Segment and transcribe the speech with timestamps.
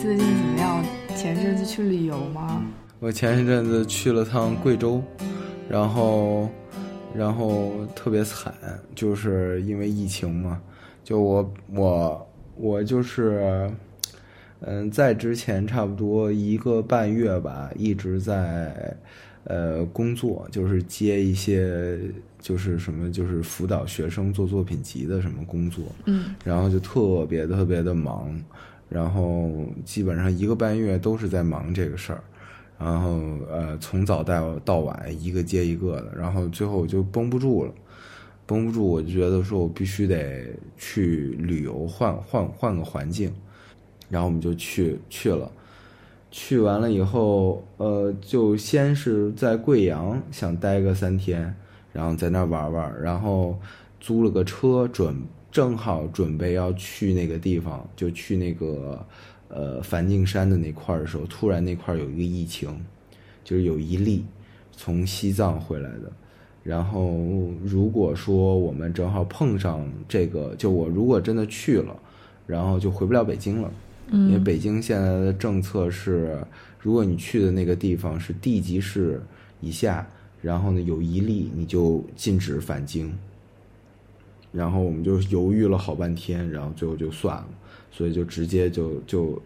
[0.00, 0.82] 最近怎么样？
[1.14, 2.64] 前阵子去旅游吗？
[3.00, 5.02] 我前一阵子去了趟贵州，
[5.68, 6.48] 然后，
[7.14, 8.54] 然后特别惨，
[8.94, 10.58] 就是因为疫情嘛。
[11.04, 13.70] 就我我我就是，
[14.60, 18.96] 嗯，在之前差不多一个半月吧，一直在
[19.44, 21.98] 呃工作，就是接一些
[22.38, 25.84] 就是什么就是辅导学生做作品集的什么工作。
[26.06, 26.34] 嗯。
[26.42, 28.34] 然后就特别特别的忙。
[28.90, 29.48] 然后
[29.84, 32.20] 基本上一个半月都是在忙这个事儿，
[32.76, 37.72] 然后呃从早到到晚一个接一个的，然后最后我就绷不住了，
[38.46, 40.44] 绷不住我就觉得说我必须得
[40.76, 43.32] 去旅游换换换个环境，
[44.08, 45.48] 然后我们就去去了，
[46.32, 51.54] 去完了以后呃就先是在贵阳想待个三天，
[51.92, 53.56] 然后在那玩玩，然后
[54.00, 55.16] 租了个车准。
[55.50, 59.04] 正好准备要去那个地方，就去那个
[59.48, 62.80] 呃梵净山的那块儿的时候，突然那块儿有一个疫情，
[63.42, 64.24] 就是有一例
[64.70, 66.12] 从西藏回来的。
[66.62, 67.16] 然后
[67.64, 71.98] 如果说我们正好碰上这个，就我如果真的去了，
[72.46, 73.72] 然后就回不了北京了，
[74.12, 76.38] 因为北京现在的政策是，
[76.78, 79.20] 如果你去的那个地方是地级市
[79.60, 80.06] 以下，
[80.42, 83.12] 然后呢有一例你就禁止返京。
[84.52, 87.48] 然后我们就犹豫了好半天，然后最后就算了，
[87.92, 89.40] 所以就直接就就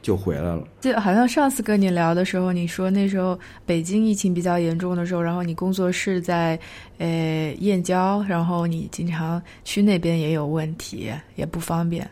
[0.00, 0.66] 就回来了。
[0.80, 6.58] 就好像上次跟你聊的时候，你说那时候北京疫情比较严重的时候，然后你工作室在
[6.96, 12.08] 呃燕郊，然后你经常去那边也有问题，也不方便，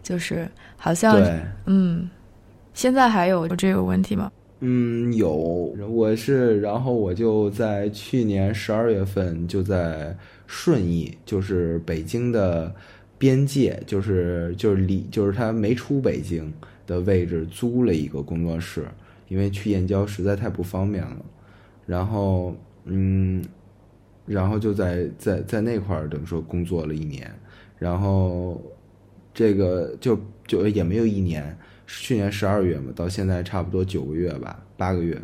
[0.00, 1.20] 就是好像
[1.66, 2.08] 嗯，
[2.72, 4.30] 现在还有这个问题吗？
[4.60, 10.16] 嗯，有，我是，然后我就在去年十二月份就在。
[10.54, 12.70] 顺义就是北京的
[13.16, 16.52] 边界，就是就是离就是他没出北京
[16.86, 18.86] 的位置，租了一个工作室，
[19.28, 21.16] 因为去燕郊实在太不方便了。
[21.86, 22.54] 然后
[22.84, 23.42] 嗯，
[24.26, 27.32] 然后就在在在那块儿等于说工作了一年，
[27.78, 28.60] 然后
[29.32, 31.56] 这个就就也没有一年，
[31.86, 35.18] 去年十二月嘛，到现在差不多九个月吧，八个月。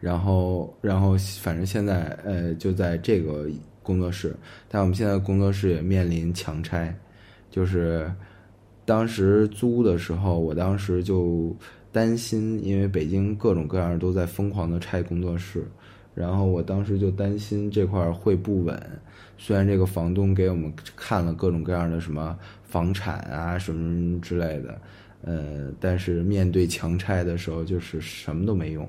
[0.00, 3.48] 然后，然后，反正现在，呃，就在这个
[3.82, 4.34] 工作室，
[4.68, 6.96] 但我们现在工作室也面临强拆，
[7.50, 8.08] 就是
[8.84, 11.56] 当时租的时候，我当时就
[11.90, 15.66] 担心，因为北京各种各样都在疯狂的拆工作室，
[16.14, 18.80] 然后我当时就担心这块会不稳。
[19.36, 24.80] 虽然这个房东给我们看了各种各样的什么房产啊什么之类的，
[25.22, 28.88] 呃，但是面对强拆的时候，就是什么都没用。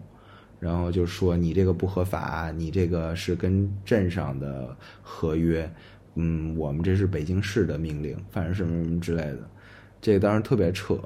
[0.59, 5.71] 然后就说你这个不合法，你这个是跟镇上的合约，
[6.15, 9.39] 嗯，我们这是北京市的命令，反正什么什么之类的，
[10.01, 10.99] 这个当时特别扯。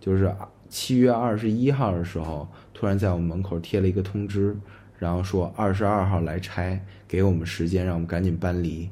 [0.00, 0.32] 就是
[0.68, 4.56] 七月二十一号的时候，突然在我们门口贴了一个通知，
[4.96, 8.88] 然后说二十二号来拆，给我们时间，让我们赶紧搬离，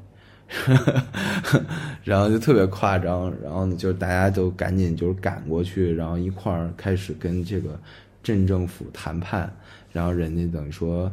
[2.03, 7.79] 然后就特别夸张，然后，就大家都赶紧就是赶过去，然后一块儿开始跟这个
[8.21, 9.51] 镇政府谈判。
[9.97, 11.11] 然后人家等于说，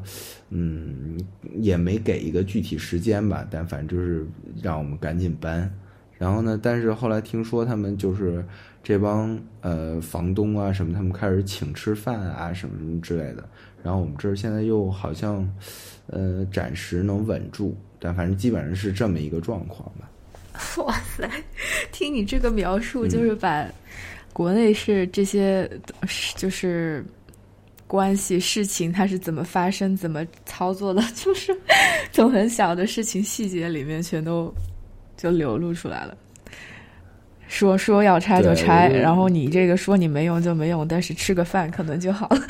[0.50, 1.18] 嗯，
[1.54, 4.26] 也没给一个具体时间吧，但反正就是
[4.62, 5.72] 让我们赶紧搬。
[6.18, 8.44] 然后呢，但是后来听说他们就是
[8.82, 13.48] 这帮呃房东啊什么，他们开始请吃饭啊什么什么之类的。
[13.82, 15.50] 然后我们这儿现在又好像
[16.08, 20.10] 呃暂时能稳住，但反正基本上是这么一个状况吧。
[20.84, 21.26] 哇塞，
[21.90, 23.66] 听你这个描述，就是把
[24.34, 25.70] 国内是这些
[26.36, 27.02] 就是。
[27.86, 31.56] 关系事情它是怎么发生、怎么操作的， 就是
[32.12, 34.52] 从很小的事情细节里面全都
[35.16, 36.16] 就流露出来了。
[37.46, 42.40] 说说要拆就拆，然后你这个说你没用就没用，但是吃个饭可能就好了。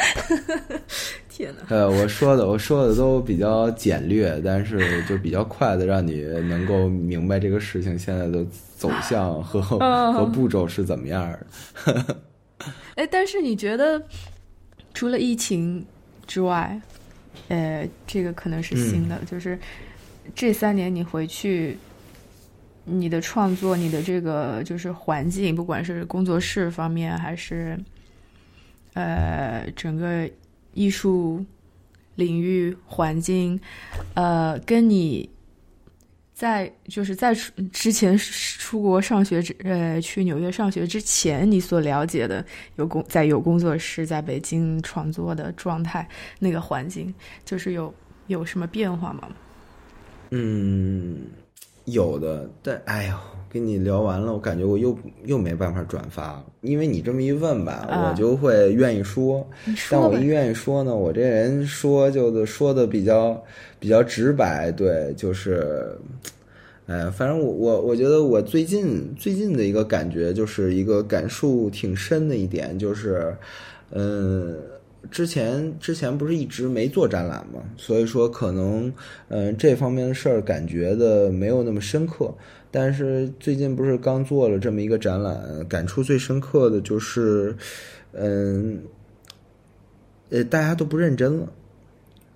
[1.28, 1.66] 天哪！
[1.68, 8.46] 呃，我说的我说的都比较简略，但是就比较快的让你能够明白这个事情现在的
[8.76, 11.28] 走向和和步骤是怎么样
[11.84, 12.16] 的。
[12.94, 14.00] 哎，但是你觉得？
[14.94, 15.84] 除了疫情
[16.26, 16.80] 之外，
[17.48, 19.58] 呃，这个可能是新的，就是
[20.34, 21.76] 这三年你回去，
[22.84, 27.78] 你的创作，你的这个就是环境，不管是工作室方面，还是
[28.94, 30.30] 呃整个
[30.72, 31.44] 艺术
[32.14, 33.60] 领域环境，
[34.14, 35.28] 呃，跟你。
[36.44, 37.34] 在就是在
[37.72, 42.44] 之前出国上学之呃去纽约上学之前，你所了解的
[42.76, 46.06] 有工在有工作室在北京创作的状态，
[46.38, 47.14] 那个环境
[47.46, 47.94] 就是有
[48.26, 49.28] 有什么变化吗？
[50.32, 51.16] 嗯，
[51.86, 53.16] 有的，但哎呦，
[53.54, 59.48] 跟你聊完了，我感觉我又又没办法转发了，因为你这么一问吧，我就会愿意说。
[59.88, 63.40] 但我一愿意说呢，我这人说就说的比较
[63.78, 65.96] 比较直白，对，就是，
[66.86, 73.32] 哎，反正我我我觉得我最近最近的一个感觉就是一个感触挺深的一点，就是，
[73.92, 74.56] 嗯。
[75.10, 78.90] 之前之前不是一直没做展览嘛，所以说可能
[79.28, 82.32] 嗯这方面的事儿感觉的没有那么深刻。
[82.76, 87.56] 但是最近不是刚做了这么一个展览，感触最深刻的就是
[88.10, 88.82] 嗯
[90.30, 91.52] 呃大家都不认真了。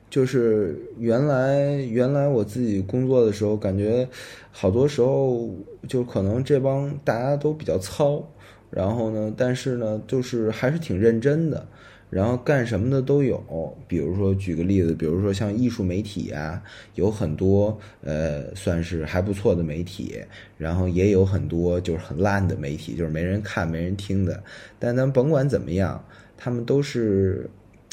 [0.09, 4.09] 就是原来原来我自己工作的时候，感觉
[4.53, 5.53] 好多时候
[5.89, 8.25] 就可能这帮大家都比较糙，
[8.71, 11.67] 然后呢，但是呢，就是还是挺认真的。
[12.11, 16.63] 然后干什么的都有，比如说举个例子，比如说像艺术媒体啊，
[16.95, 20.21] 有很多呃算是还不错的媒体，
[20.57, 24.43] 然后也有很多就是很烂的媒体，就是没人看没人听的。
[24.79, 26.03] 但咱甭管怎么样，
[26.37, 27.49] 他们都是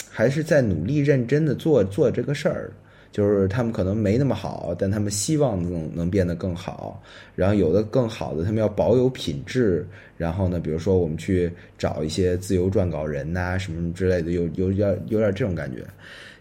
[0.10, 2.72] 还是在努力认真的做做这个事儿。
[3.16, 7.02] 就是他们可能没那么好，但他们希望能能变得更好。
[7.34, 9.88] 然后有的更好的，他们要保有品质。
[10.18, 15.82] 然后呢，比如说我们去找一些自由撰稿人呐，什么之类的，有有点有点这种感觉。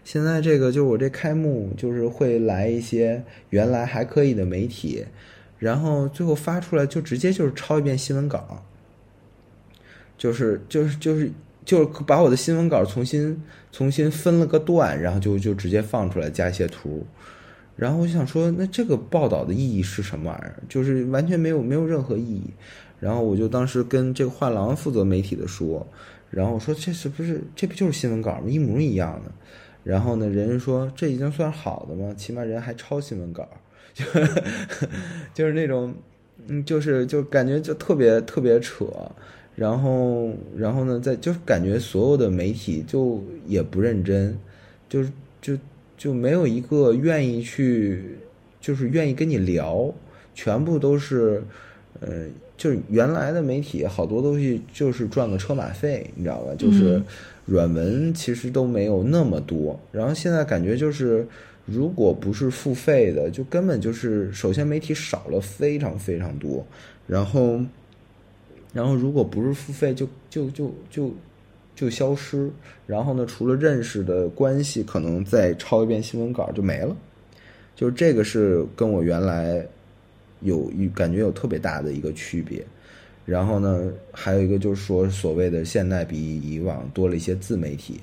[0.03, 5.01] 现在这个就是我这开幕，就是会来一些原来还可以的媒体，
[5.57, 8.61] 然后最后发出来就直接就是抄一遍新闻稿，
[10.17, 11.31] 就是就是就是。
[11.65, 17.05] 就是把我的新闻稿重新重新分了个段，然后就就直接放出来，加一些图。
[17.75, 20.63] 然后我想说，那这个报道的意义是什么玩意儿？
[20.69, 22.43] 就是完全没有没有任何意义。
[23.01, 25.85] 然后我就当时跟这个画廊负责媒体的说，
[26.29, 28.43] 然后我说这是不是这不就是新闻稿吗？
[28.47, 29.31] 一模一样的。
[29.83, 32.13] 然后呢，人家说这已经算好的吗？
[32.15, 33.47] 起码人还抄新闻稿，
[33.93, 34.05] 就
[35.35, 35.93] 就是那种，
[36.47, 38.85] 嗯，就是就感觉就特别特别扯。
[39.55, 40.99] 然后，然后呢？
[40.99, 44.37] 在就是感觉所有的媒体就也不认真，
[44.89, 45.09] 就是
[45.41, 45.57] 就
[45.97, 48.17] 就没有一个愿意去，
[48.59, 49.89] 就是愿意跟你聊，
[50.33, 51.41] 全部都是，
[52.01, 52.25] 呃，
[52.57, 56.53] 就是原来的媒体好多东西就是赚个车马费，你知道吧？
[56.57, 57.01] 就是
[57.45, 59.79] 软文其实都没有那么多。
[59.89, 61.25] 然后现在感觉就是，
[61.65, 66.67] 如果不是付费的，就根本就是首先媒体少了非常非常多，
[67.07, 67.61] 然后。
[68.75, 71.09] 然后，如果不是付费，就就就就
[71.73, 72.51] 就消失。
[72.85, 76.93] 然后呢，除了认识的关系，可能再抄一遍新闻稿就没了。
[77.73, 79.65] 就是这个是跟我原来
[80.41, 82.61] 有感觉有特别大的一个区别。
[83.25, 88.01] 然后呢，还有一个就是说，所谓的现在比以往多了一些自媒体，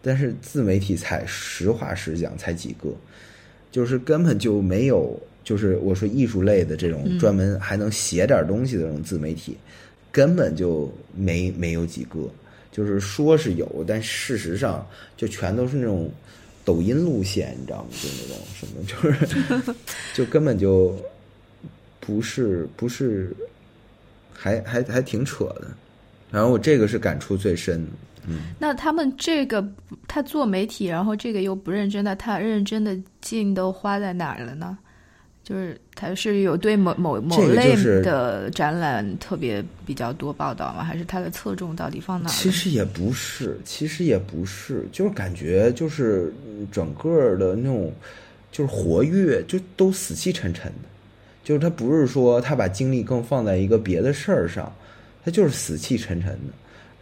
[0.00, 2.88] 但是自媒体才实话实讲才几个，
[3.72, 9.56] 就是根本就没有，就是我说艺术类的这种专门还能写点东西的这种自媒体。
[10.14, 12.30] 根本就没没有几个，
[12.70, 16.08] 就是说是有，但事实上就全都是那种
[16.64, 17.88] 抖音路线，你知道吗？
[18.00, 18.94] 就那种什么，就
[19.66, 19.74] 是
[20.14, 20.96] 就根本就
[21.98, 23.34] 不是不是，
[24.32, 25.66] 还还还挺扯的。
[26.30, 27.84] 然后我这个是感触最深。
[28.26, 29.66] 嗯，那他们这个
[30.06, 34.78] 他做媒体，然后这个又不认真，那他认真的劲都花在哪儿了呢？
[35.44, 40.82] 就是他是有对某某某类的展览特别比较多报道吗？
[40.82, 42.30] 还是他的侧重到底放哪？
[42.30, 46.32] 其实也不是，其实也不是，就是感觉就是
[46.72, 47.92] 整个的那种
[48.50, 50.88] 就是活跃，就都死气沉沉的。
[51.44, 54.74] 就是他不是说他把精力更放在一个别的事儿上，
[55.22, 56.54] 他就是死气沉沉的。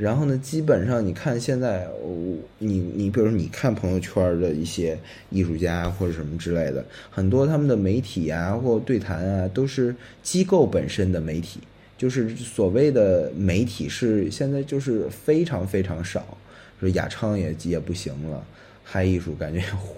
[0.03, 4.99] 然后呢，基本上你看现在，我你你比如说你看朋友圈的一些
[5.31, 11.61] 艺术家或者什么之类的，很多他们的媒体啊或对谈啊，都是机构本身的媒体，
[11.97, 16.37] 就是所谓的媒体是现在就是非常非常少，
[16.81, 18.45] 说雅昌也也不行了，
[18.83, 19.95] 嗨艺术感觉 糊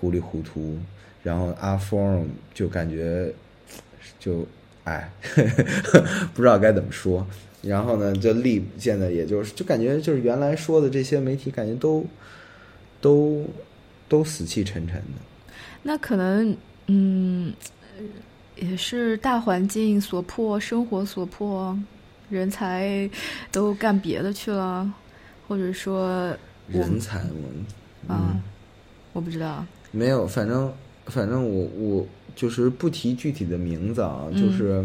[0.00, 0.76] 糊里糊涂，
[1.22, 3.32] 然后阿 form 就感觉
[4.18, 4.44] 就
[4.82, 5.08] 哎，
[6.34, 7.24] 不知道该怎么说。
[7.66, 12.04] 然后呢，这力现在也就是就感觉就是原来说的这些媒体，感觉都
[13.00, 13.44] 都
[14.08, 15.52] 都死气沉沉的。
[15.82, 16.56] 那可能
[16.86, 17.52] 嗯，
[18.54, 21.76] 也是大环境所迫，生活所迫，
[22.30, 23.10] 人才
[23.50, 24.88] 都干别的去了，
[25.48, 26.36] 或者说
[26.68, 28.40] 人才我啊，
[29.12, 30.72] 我不知道，没有，反正
[31.06, 34.84] 反正我我就是不提具体的名字啊，就是。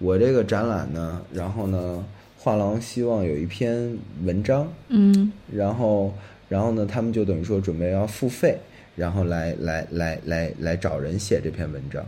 [0.00, 2.04] 我这个展览呢，然后呢，
[2.38, 6.12] 画廊希望有一篇文章，嗯，然后，
[6.48, 8.56] 然后呢，他们就等于说准备要付费，
[8.96, 12.02] 然后来来来来来找人写这篇文章，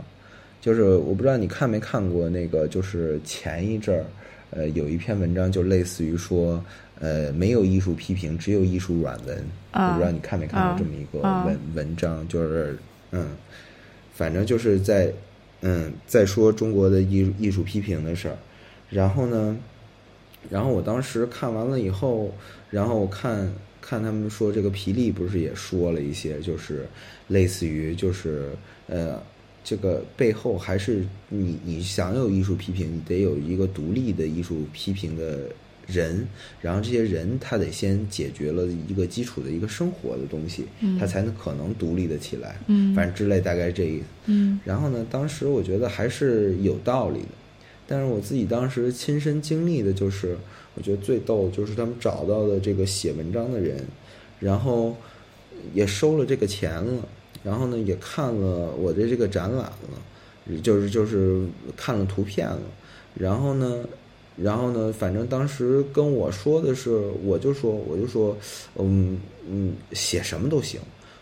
[0.59, 4.05] 就是我不知道你看没看过那个，就是前一阵儿，
[4.49, 6.59] 呃，有一篇文章就类似于说，
[6.99, 9.37] 呃，没有艺术批评，只有艺术软文。
[9.71, 12.75] 我不知道你看没看过这么一个文文章，就是
[13.11, 13.27] 嗯，
[14.13, 15.13] 反正就是在
[15.63, 18.37] 嗯在说中国的艺艺术批评的事儿。
[18.91, 19.57] 然后呢，
[20.49, 22.31] 然后我当时看完了以后，
[22.69, 23.51] 然后我看
[23.81, 26.85] 看他们说这个皮利不是也说了一些，就是
[27.29, 28.51] 类似于就是
[28.87, 29.19] 呃。
[29.65, 35.47] 这个背后还是你，你想有艺术批评，你得有一个独立的艺术批评的
[35.87, 36.27] 人，
[36.61, 40.65] 然后这些人他得先解决了一个基础的一个生活的东西，
[40.99, 42.57] 他才能可能独立的起来。
[42.67, 44.05] 嗯，反正之类大概这意思。
[44.27, 47.27] 嗯，然后呢，当时我觉得还是有道理的，
[47.87, 50.37] 但是我自己当时亲身经历的就是，
[50.75, 53.83] 我觉得最逗就是他们找到的这个写文章的人，
[54.39, 54.95] 然后
[55.73, 57.07] 也收了这个钱了。
[57.43, 62.61] 然后呢，也看了我的这个展览了，就是就是看了图片了。
[63.15, 63.83] 然后呢，
[64.35, 68.35] 然后呢，反正当时跟我说的是，我就说，我就说，
[68.77, 70.79] 嗯嗯，写什么都行。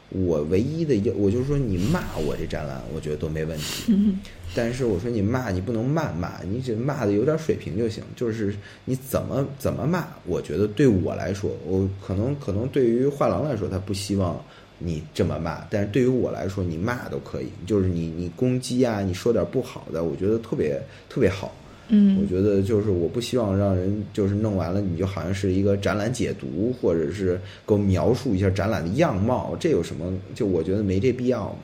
[0.09, 3.93] 我唯一的要，我就说你骂我这展览，我觉得都没问题。
[4.53, 8.03] 但是我说你骂，你不能谩骂，你只骂的有点水平就行。
[8.15, 8.53] 就是
[8.85, 14.43] 你怎么怎么骂，我觉得对我来说，我可能可能对于画廊来说，他不希望。
[14.83, 21.53] 你这么骂，但是对于我来说，你骂都可以，就是你你攻击啊，你说点不好的，我觉得特别特别好。
[21.89, 30.13] 嗯，我觉得就是我不希望让人就是弄完了，你就好像是一个展览解读，或者是给我描述一下展览的样貌，这有什么？
[30.33, 31.55] 就我觉得没这必要嘛。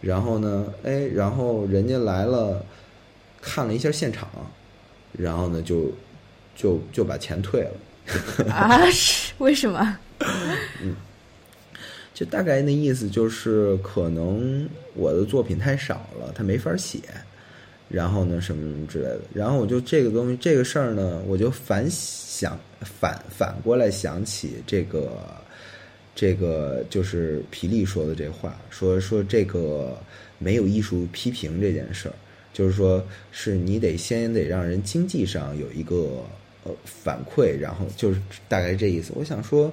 [0.00, 2.64] 然后呢，哎，然后人家来了，
[3.40, 4.28] 看了一下现场，
[5.12, 5.90] 然后呢，就
[6.56, 8.50] 就就把钱退了。
[8.50, 8.88] 啊？
[8.90, 9.98] 是为什么？
[10.82, 10.94] 嗯。
[12.12, 17.00] 就大概那意思就是，可能我的作品太少了，他没法写，
[17.94, 19.20] 然后呢，什么什么之类的。
[19.32, 25.24] 然后我就这个东西，这个事儿呢，我就反想反反过来想起这个
[26.14, 29.96] 这个，就是皮利说的这话，说说这个
[30.38, 32.14] 没有艺术批评这件事儿，
[32.52, 36.24] 就是说是你得先得让人经济上有一个
[36.64, 39.12] 呃反馈，然后就是大概这意思。
[39.14, 39.72] 我想说。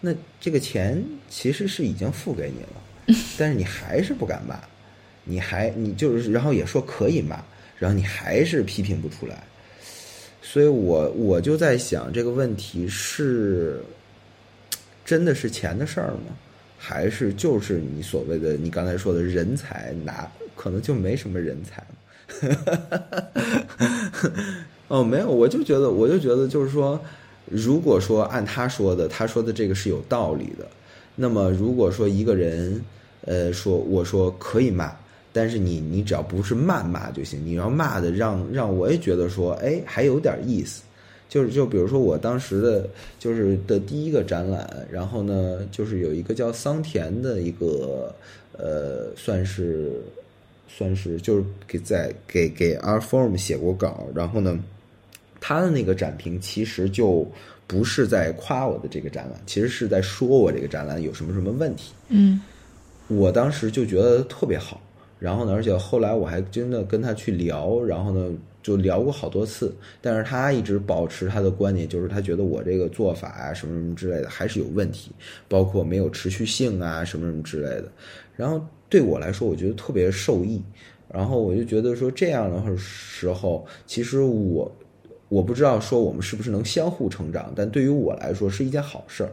[0.00, 4.56] 那这个钱其实是已经付给你了，但是你还是不敢骂，
[5.24, 7.44] 你还你就是，然后也说可以骂，
[7.78, 9.42] 然后你还是批评不出来，
[10.42, 13.80] 所以我我就在想这个问题是
[15.04, 16.36] 真的是钱的事儿吗？
[16.76, 21.84] 还是就是你所谓的你刚才说的人才拿，可能就没什么人才
[24.88, 27.00] 哦，没有，我就觉得，我就觉得就是说。
[27.50, 30.68] 如果说按他说的，他说的这个是有道理的，
[31.14, 32.84] 那么如果说一个人，
[33.24, 34.94] 呃，说我说可以骂，
[35.38, 40.82] 但是你你只要不是谩骂就行，你要骂的让让我也觉得说，哎，还有点意思，
[41.28, 42.88] 就是就比如说我当时的
[43.20, 48.12] 就是的第一个展览，然后呢，就是有一个叫桑田的一个，
[48.56, 49.92] 呃，算是
[50.66, 54.58] 算是就是给在给给 R Form 写过稿，然后呢。
[55.40, 57.24] 他的那个展评其实就
[57.64, 61.92] 不是在夸我的这个展览，其实是在说我这个展览有什么什么问题。
[62.08, 62.40] 嗯，
[63.06, 64.80] 我当时就觉得特别好，
[65.18, 68.32] 然后呢，而且后来我还真的跟他去聊，然后呢
[68.62, 75.10] 就聊过好多次，但是他一直保持他的观点，就是他觉得我这个做法啊什么什么之类的还是有问题，
[75.48, 77.84] 包括没有持续性啊什么什么之类的。
[78.36, 80.62] 然后对我来说，我觉得特别受益，
[81.12, 84.70] 然后我就觉得说这样的时候，其实我。
[85.30, 89.30] 我不知道说我们是不是能相互成长，但对于我来说是一件好事儿。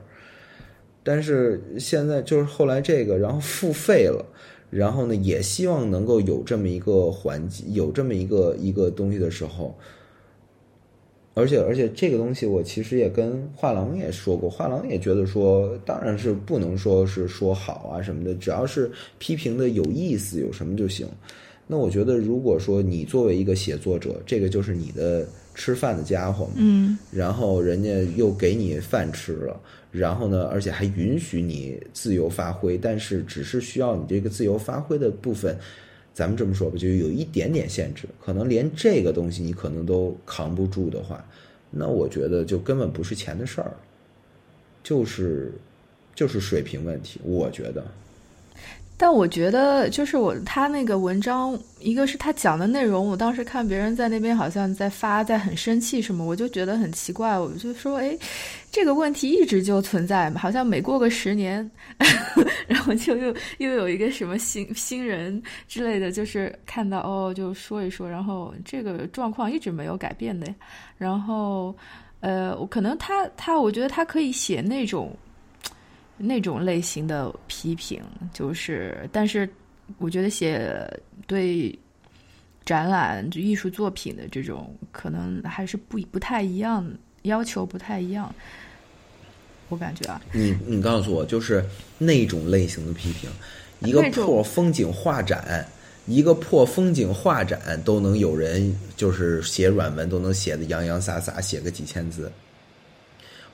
[1.02, 4.26] 但是现在就是后来这个，然后付费了，
[4.70, 9.76] 然后呢也希望能够有这么一个环境，有这么一个一个东西的时候，
[11.34, 21.08] 而且而且这个东西我其实也跟画廊也说过，画廊也觉得说，当然是不能说是说好啊什么的，只要是批评的有意思，有什么就行。
[21.68, 25.28] 那我觉得，如果说你作为一个写作者，这个就是你的。
[25.56, 29.60] 吃饭的家伙嘛，嗯，然后人家又给你饭吃了，
[29.92, 35.58] 然后呢，而且还允许你自由发挥，但是只是需要你这个自由发挥的部分，
[36.14, 41.26] 咱们这么说吧，就有一点点限制，可能连这个东西你可能都扛不住的话，
[41.72, 43.72] 那我觉得就根本不是钱的事儿，
[44.84, 45.54] 就是
[46.14, 47.84] 就是水平问题，我觉得。
[48.98, 58.18] 但我觉得，就是我他那个文章，一个是他讲的内容，我当时看别人在那边好像在发，在很生气什么，我就觉得很奇怪，我就说，哎，
[58.72, 61.70] 这个问题一直就存在嘛，好像每过个十年，
[62.68, 70.48] 然后就又又有一个什么新新人之类的，就是看到哦，就说一说，然后这个状况一直没有改变的，
[70.98, 71.76] 然后，
[72.22, 75.14] 呃，我可能他他，我觉得他可以写那种。
[76.18, 78.02] 那种类型的批评，
[78.34, 79.50] 就是，但是
[79.98, 80.90] 我觉得写
[81.28, 81.78] 对
[82.66, 86.90] 展览就艺术作品的这种，可能还是不不太一样，
[87.24, 88.34] 要求不太一样。
[89.70, 91.66] 我感觉啊，你你告诉我，就是
[91.98, 93.30] 那种类型的批评，
[93.80, 95.68] 一个破风景画展，
[96.06, 102.32] 一个破风景画展都能有人就是写软文，都能写的洋洋洒洒，写个几千字。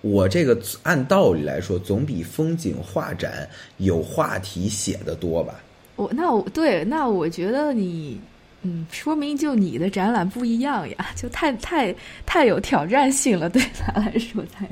[0.01, 5.61] 我这个按道理来说，总比风景画展有话题写的多吧？
[5.95, 8.19] 我那我对那我觉得你
[8.63, 14.67] 嗯，说明就你的展览不一样呀， 就太太太有挑战性了，对他来说才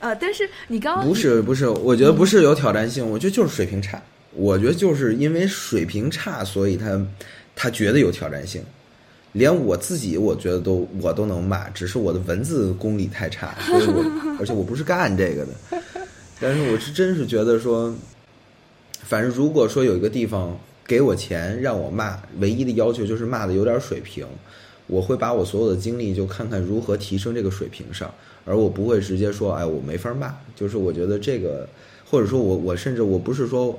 [0.00, 4.00] 呃，但是你刚刚不是不是，我觉得不是有挑战性，我觉得就是水平差。
[4.34, 7.00] 我觉得就是因为水平差，所以他
[7.54, 8.64] 他觉得有挑战性。
[9.32, 14.04] 连我自己，我觉得都我都能骂，只是我的文字功力太差，所以我
[14.38, 15.52] 而且我不是干这个的。
[16.38, 17.94] 但是我是真是觉得说，
[19.02, 24.26] 反正如果说有一个地方给我钱让我骂，唯一的要求就是骂的有点水平，
[24.86, 28.12] 我会把我所有的精力就看看如何提升这个水平上，
[28.44, 30.34] 而我不会直接说，哎，我没法骂。
[30.54, 31.68] 就是我觉得这个，
[32.04, 33.78] 或者说我我甚至我不是说。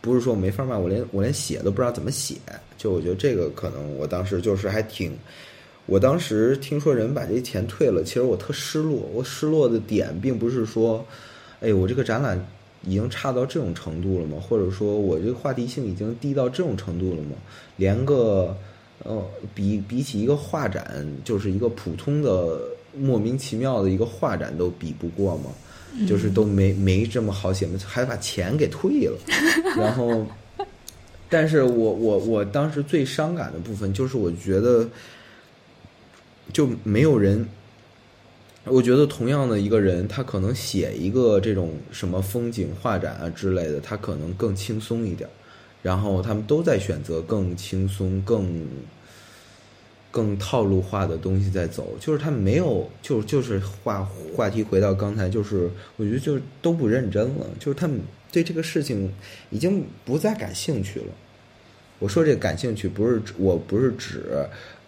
[0.00, 2.34] 不是说我没法骂，我连我连写都不知道怎么写。
[2.76, 5.16] 就我觉得这个可能，我当时就是还挺，
[5.86, 9.08] 我当时听说人把这钱退了，其实我特失落。
[9.12, 11.04] 我失落的点并不是说，
[11.60, 12.38] 哎，我这个展览
[12.86, 14.38] 已经差到这种程度了吗？
[14.40, 17.36] 或者说我这个话题性已经低到这种程度了吗？
[17.76, 18.56] 连个
[19.02, 19.22] 呃，
[19.54, 22.60] 比比起一个画展，就是一个普通的
[22.96, 25.50] 莫名其妙的一个画展都比不过吗？
[26.08, 29.16] 就是都没没这么好写嘛，还把钱给退了，
[29.78, 30.26] 然后，
[31.28, 34.88] 但是我我我当时最伤感的部分就是我觉得
[36.52, 37.48] 就没有人，
[38.64, 45.28] 我觉得同样的一个人，他可能写一个这种什么风景画展啊之类的，他可能更轻松一点，
[45.82, 48.66] 然后他们都在选择更轻松更。
[50.14, 59.12] 更套路化的东西在走，就是他没有，就就是话话题回到刚才，就是我觉得就都不认真了，就是他们对这个事情
[59.50, 61.06] 已经不再感兴趣了。
[61.98, 64.24] 我说这个感兴趣，不是我不是指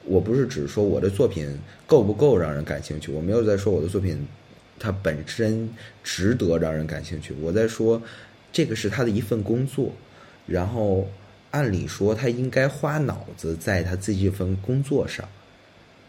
[0.05, 4.27] 我不是指说我的作品够不够让人感兴趣，我没有在说我的作品
[4.79, 5.69] 它本身
[6.03, 8.01] 值得让人感兴趣，我在说
[8.53, 9.92] 这个是他的一份工作，
[10.47, 11.09] 然后。
[11.53, 15.27] 按理说，他应该花脑子在他自己这份工作上，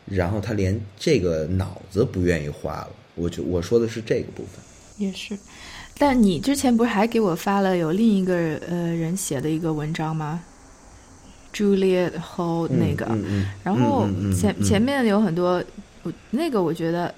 [0.06, 2.90] 然后他连这个脑子不愿意花了。
[3.16, 4.62] 我就我说的是这个部分。
[4.98, 5.38] 也是，
[5.98, 8.36] 但你之前不是还给我发了有另一个
[8.68, 10.44] 呃人写的一个文章吗
[11.58, 13.08] ？Juliet 和那个，
[13.64, 15.64] 然后前前面有很多，
[16.04, 17.14] 我那个我觉得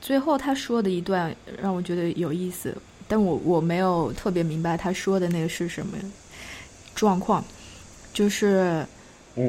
[0.00, 2.76] 最后他说的一段让我觉得有意思，
[3.08, 5.96] 但我我没有特别明白他说的那个是什么。
[6.94, 7.44] 状况，
[8.12, 8.86] 就是，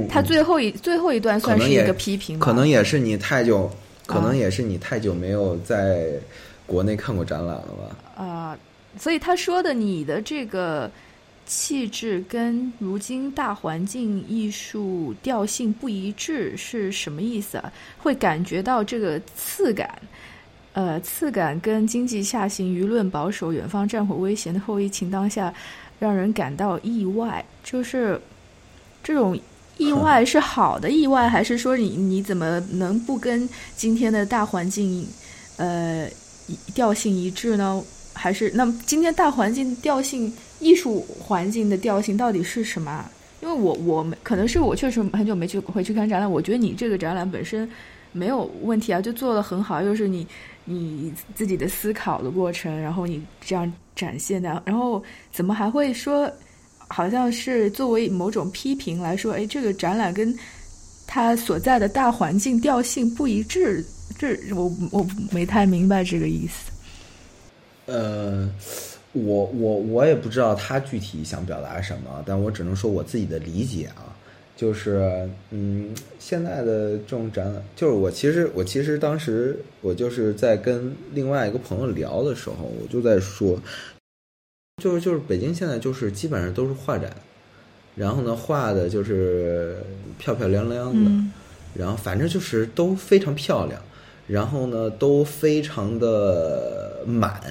[0.10, 3.70] 他最后一最后一段算是一个批评，可能也是你太久，
[4.08, 6.08] 可能也是你太久没有在
[6.66, 8.24] 国内看过展览了吧？
[8.24, 8.58] 啊，
[9.00, 10.90] 所以他说的你的这个
[11.45, 17.71] 气质跟如今大环境艺术调性不一致是什么意思啊？
[17.97, 19.97] 会感觉到这个次感，
[20.73, 25.53] 呃，次感跟经济下行、舆论保守、远方战火危险的后疫情当下。
[25.97, 28.19] 让人感到意外，就是
[29.01, 29.39] 这种
[29.77, 35.08] 意外是好的意外，还是说你你怎么能不跟今天的大环境
[35.55, 36.05] 呃
[36.73, 37.81] 调性一致呢？
[38.12, 40.31] 还是那么今天大环境调性、
[40.65, 43.10] 艺术环境的调性到底是什么？
[43.41, 47.69] 因为我我可能是我确实很久没去回去看展览，我觉得你这个展览本身
[48.12, 50.25] 没有问题啊，就做的很好，又是你
[50.65, 53.71] 你自己的思考的过程，然后你这样。
[53.95, 55.01] 展现的，然后
[55.32, 56.30] 怎么还会说，
[56.89, 60.38] 好像是作为某种批评来说，哎，这个展览跟
[61.08, 63.82] 他所在的大环境调性不一致，
[64.19, 66.73] 这我我没太明白这个意思。
[67.86, 68.49] 呃，
[69.15, 74.13] 我我我也不知道他具体想表达什么，但我只能说我自己的理解啊，
[74.56, 83.60] 就是嗯，现在的这种展览，就是我其实我其实当时我就是在跟另外一个朋友聊的时候，我就在说。
[84.84, 87.10] 就是就是北京现在就是基本上都是画展，
[87.95, 89.78] 然后呢画的就是
[90.19, 91.10] 漂漂亮亮的，
[91.73, 93.82] 然后反正就是都非常漂亮，
[94.28, 97.41] 然后呢都非常的满，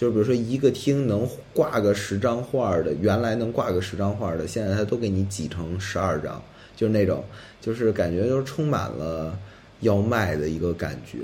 [0.00, 6.42] 就是比如说一个厅能挂个十张画的，原来能挂个十张画的，现在他都给你挤成十二张，
[6.74, 7.22] 就是那种
[7.60, 9.38] 就是感觉就充满了
[9.80, 11.18] 要卖的一个感觉。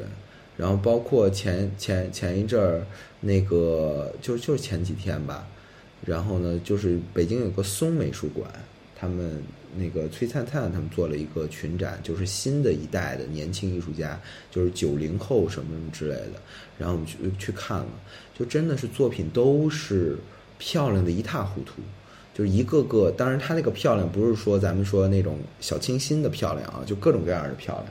[0.58, 2.82] 然后包括前前前一阵儿，
[3.18, 5.48] 那个就就是前几天吧，
[6.04, 8.46] 然后呢，就是北京有个松美术馆，
[8.94, 9.42] 他们
[9.76, 14.18] 那个崔灿灿他们做了一个群展，就是新的一代的年轻艺术家，
[14.50, 16.40] 就是九零后什么什么之类的，
[16.78, 17.86] 然后我们去去看了，
[18.38, 20.16] 就真的是作品都是
[20.58, 21.82] 漂亮的一塌糊涂，
[22.34, 27.86] 就是一个个，当然他那个漂亮不是说咱们说那种小清新的漂亮啊，就各种各样的漂亮，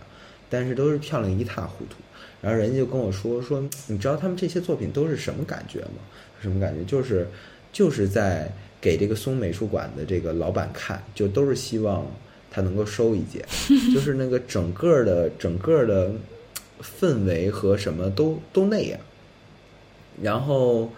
[0.49, 1.95] 但是都是漂亮一塌糊涂。
[2.41, 6.01] 然后人家就跟我说说，你知道他们这些作品都是什么感觉吗？
[6.41, 6.83] 什么感觉？
[6.83, 7.27] 就是
[7.73, 8.51] 就是在
[8.85, 12.05] 给这个松美术馆的这个老板看，就都是希望
[12.51, 13.43] 他能够收一件，
[13.91, 16.11] 就是那个整个的整个的
[16.83, 18.99] 氛围和什么都都那样。
[20.21, 20.91] 然后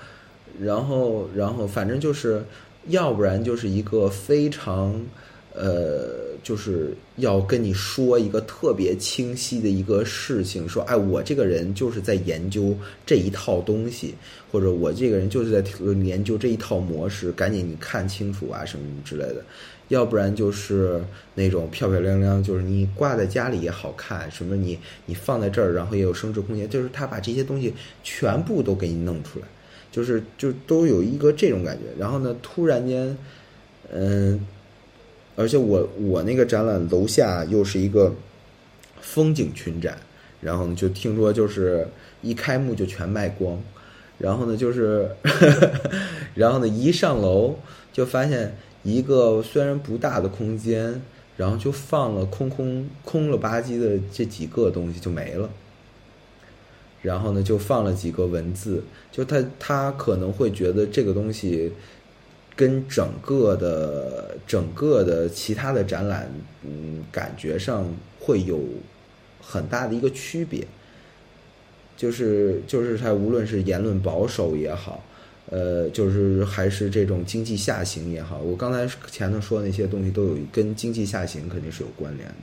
[0.59, 2.43] 然后然后反正就是
[2.87, 5.01] 要不然就是一个非常
[5.57, 6.27] 呃。
[6.43, 12.73] 就是要跟你说一个特别清晰的一个事情，说，哎，我这个人就是在研究
[13.05, 14.15] 这一套东西，
[14.49, 15.69] 或者我这个人就是在
[16.05, 19.43] 研究这一套模式，赶紧你看清楚啊，什么什么之类的。
[19.89, 21.03] 要不然就是
[21.35, 29.47] 那种漂漂亮亮，就是你挂在家里也好看，什么你你放在这儿，然后也有升值空间，就是他把这些东西全部都给你弄出来，
[29.91, 31.83] 就是就都有一个这种感觉。
[31.99, 33.17] 然后呢，突然间，
[33.91, 34.39] 嗯。
[35.37, 38.11] 而且我我那个展览楼下又是一个
[38.99, 39.95] 风景群展，
[40.41, 41.87] 然后就听说就是
[42.23, 43.61] 一开幕就全卖光，
[44.17, 45.07] 然后呢就是，
[46.33, 47.55] 然后呢一上楼
[47.93, 50.99] 就发现一个虽然不大的空间，
[51.37, 55.47] 然后就放了空空空了吧唧的这几个东西就没了，
[57.03, 61.71] 然后呢就放了几个文字，就他他可能会觉得这个东西。
[62.57, 66.27] 跟整个的整个的其他的展览，
[66.63, 67.85] 嗯，感觉上
[68.19, 68.59] 会有
[69.39, 70.65] 很大的一个区别，
[71.95, 75.03] 就是就是它无论是言论保守也好，
[75.51, 82.35] 呃，就是还是这种经济下行也好，我刚才前头说的那些东西都有跟经济下行肯定是有关联的。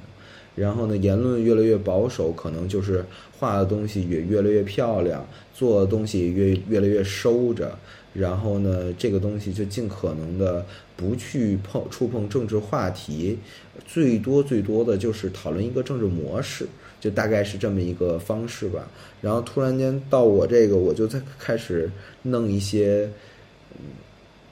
[0.55, 3.05] 然后呢，言论越来越保守，可能就是
[3.37, 7.77] 画的东西也越来越漂亮，做的东西越越来越收着。
[8.15, 10.65] 然后呢，这个东西就尽可能的
[10.97, 13.37] 不去碰触碰政治话题，
[13.85, 16.65] 最多最多的就是讨论一个政治模式，
[17.01, 18.89] 就大概是这么一个方式吧。
[19.21, 21.91] 然后突然间到我这个，我就在开始
[22.23, 23.11] 弄一些，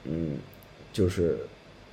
[0.03, 0.37] 嗯，
[0.91, 1.37] 就是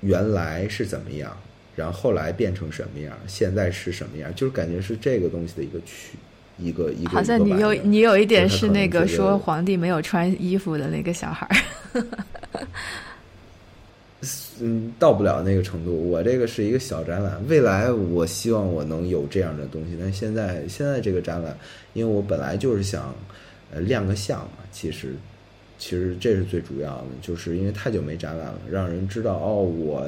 [0.00, 1.36] 原来是怎么样，
[1.76, 6.18] 然后后来变成什么样，现在是什么样，就是感觉是这个东西的一个区。
[6.60, 11.46] 一个一个，好像你有你有一点是那个说皇帝没有穿衣服的那个小孩
[11.92, 12.04] 儿，
[14.60, 16.10] 嗯，到不了那个程度。
[16.10, 19.96] 我这个是一个小展览，未来我希望我能有这样的东西。
[19.98, 21.56] 但现在现在这个展览，
[21.94, 23.14] 因为我本来就是想
[23.72, 25.14] 呃亮个相嘛，其实
[25.78, 30.06] 其实这是最主要的，就是因为太久没展览了，让人知道哦，我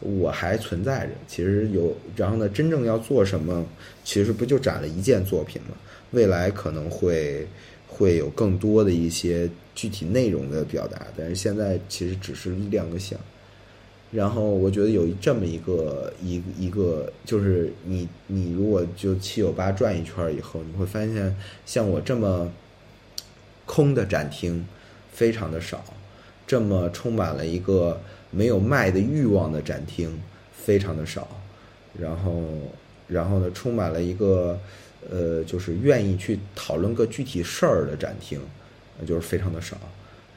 [0.00, 1.12] 我还存在着。
[1.26, 3.66] 其实有，然后呢，真正要做什么？
[4.04, 5.76] 其实不就展了一件作品吗？
[6.12, 7.46] 未来可能会
[7.88, 13.18] 会有更多的一些具体内容的表达，但是现在其实只是亮个相。
[14.12, 22.50] 然后我觉得有这么一个一一个，就是你你如果就七九八转一圈以后，你会发现像我这么
[23.64, 24.64] 空的展厅
[25.12, 25.84] 非常的少，
[26.46, 28.00] 这么充满了一个
[28.36, 30.20] 没有卖的欲望的展厅
[30.52, 31.26] 非常的少，
[31.98, 32.42] 然后。
[33.08, 34.58] 然后呢，充满了一个，
[35.08, 38.40] 呃，就是愿意去讨论个具体事儿的展厅，
[39.06, 39.76] 就是非常的少。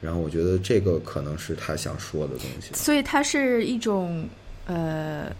[0.00, 2.72] 然后我觉得这个可能是他想说的东西。
[2.72, 4.24] 所以它是一种
[4.66, 5.34] 呃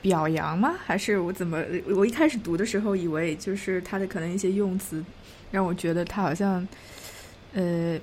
[0.00, 0.76] 表扬吗？
[0.84, 1.60] 还是我怎么？
[1.88, 5.04] 我一开始读的时候以为就是他的可能一些用词
[5.50, 6.64] 让我觉得他好像
[7.54, 7.98] 呃。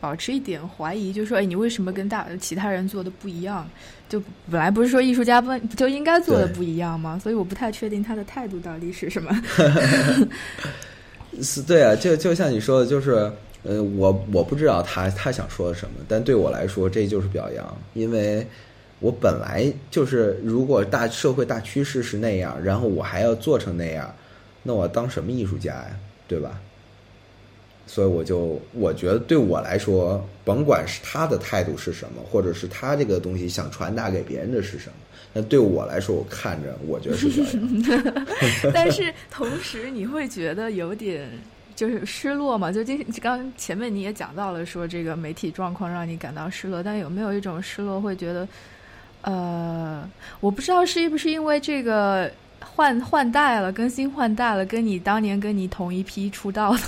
[0.00, 3.68] 保持一点怀疑，就说：“哎，你为什么跟大其他人做的不一样？
[4.08, 7.18] 就本来不是说艺术家不不就应该做的不一样吗？
[7.22, 9.30] 所以我不太确定他的态度到底是什么。
[11.42, 13.30] 是，对啊，就就像你说的，就是
[13.64, 18.46] 呃，我我不知道他他想说什么，但对我来说这就是表扬，因为
[19.00, 24.12] 我本来就是，如果大社会大趋势是那样，然后我还要做成那样，
[24.62, 25.90] 那我当什么艺术家呀？
[26.26, 26.58] 对吧？
[27.88, 34.94] 所以我就我觉得对我来说，甭管是他的态度是什么，或者是他这个东西想传达给别人的是什么，
[35.32, 38.12] 那对我来说，我看着我觉得是这。
[38.74, 41.26] 但是同时你会觉得有点
[41.74, 42.70] 就是失落嘛？
[42.70, 48.46] 就今刚前面你也讲到了，说这个媒体状况让你感到失落，但有没有一种失落，会觉得
[49.22, 50.06] 呃，
[50.40, 56.80] 我不知道是不是因为这个换换代了，更新换代了，跟你当年跟你同一批出道的。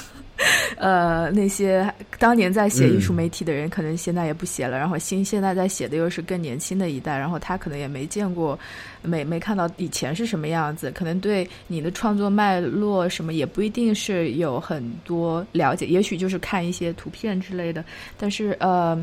[0.77, 4.79] 呃，那些当年在写艺术媒体的人，可能现在也不写了。
[4.79, 8.59] 然后新现在在写的又是更年轻的一代，然后他可能也没见过，
[9.03, 17.85] 没没看到以前是什么样子，可能对你的创作脉络什么也不一定是有很多了解，也许就是看一些图片之类的。
[18.17, 18.97] 但是呃，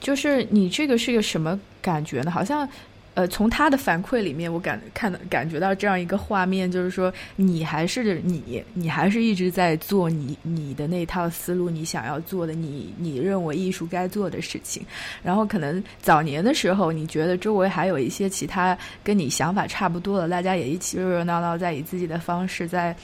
[0.00, 2.30] 就是你这个是个什么感觉呢？
[2.30, 2.68] 好像。
[3.18, 14.86] 呃，从他的反馈里面，我感看到感觉到这样一个画面，就是说，你还是你，你还是一直在做你你的那套思路，你想要做的，你你认为艺术该做的事情。
[15.20, 22.94] 然后可能早年的时候，你觉得周围还有一些其他跟你想法差不多的，大家也一起热热闹闹，在以自己的方式在。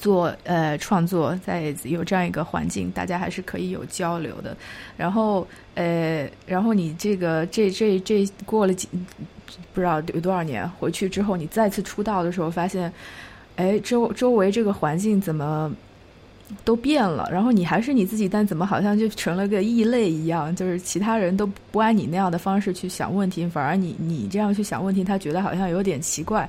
[0.00, 4.56] 做呃创作，在有这样一个环境，大家还是可以有交流的。
[4.96, 8.88] 然后呃，然后你这个这这这过了几
[9.74, 12.90] 不知道有多少年，回去之后你再次出道的时候，发现
[13.56, 15.70] 哎周周围这个环境怎么
[16.64, 17.28] 都变了？
[17.30, 20.56] 然后你还是你自己，但怎么好像就成了个异类一样？
[20.56, 26.48] 就是其他人都不按你那样的方式去想问题，反而你你这样去想问题，他觉得好像有点奇怪，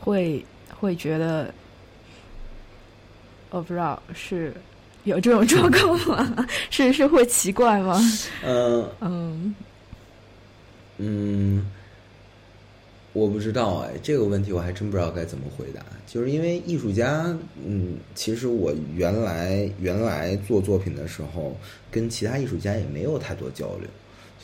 [0.00, 0.42] 会
[0.80, 1.52] 会觉得。
[3.50, 4.52] 我不知道是
[5.04, 6.46] 有这种状况吗？
[6.70, 7.98] 是是会奇怪吗？
[8.44, 9.54] 嗯嗯
[10.98, 11.66] 嗯，
[13.12, 15.80] 我不知道哎，这个问题我还真不知道该怎么回答。
[16.06, 17.24] 就是因为艺术家，
[17.64, 21.56] 嗯，其实我原来原来做作品的时候，
[21.90, 23.88] 跟其他艺术家也没有太多交流，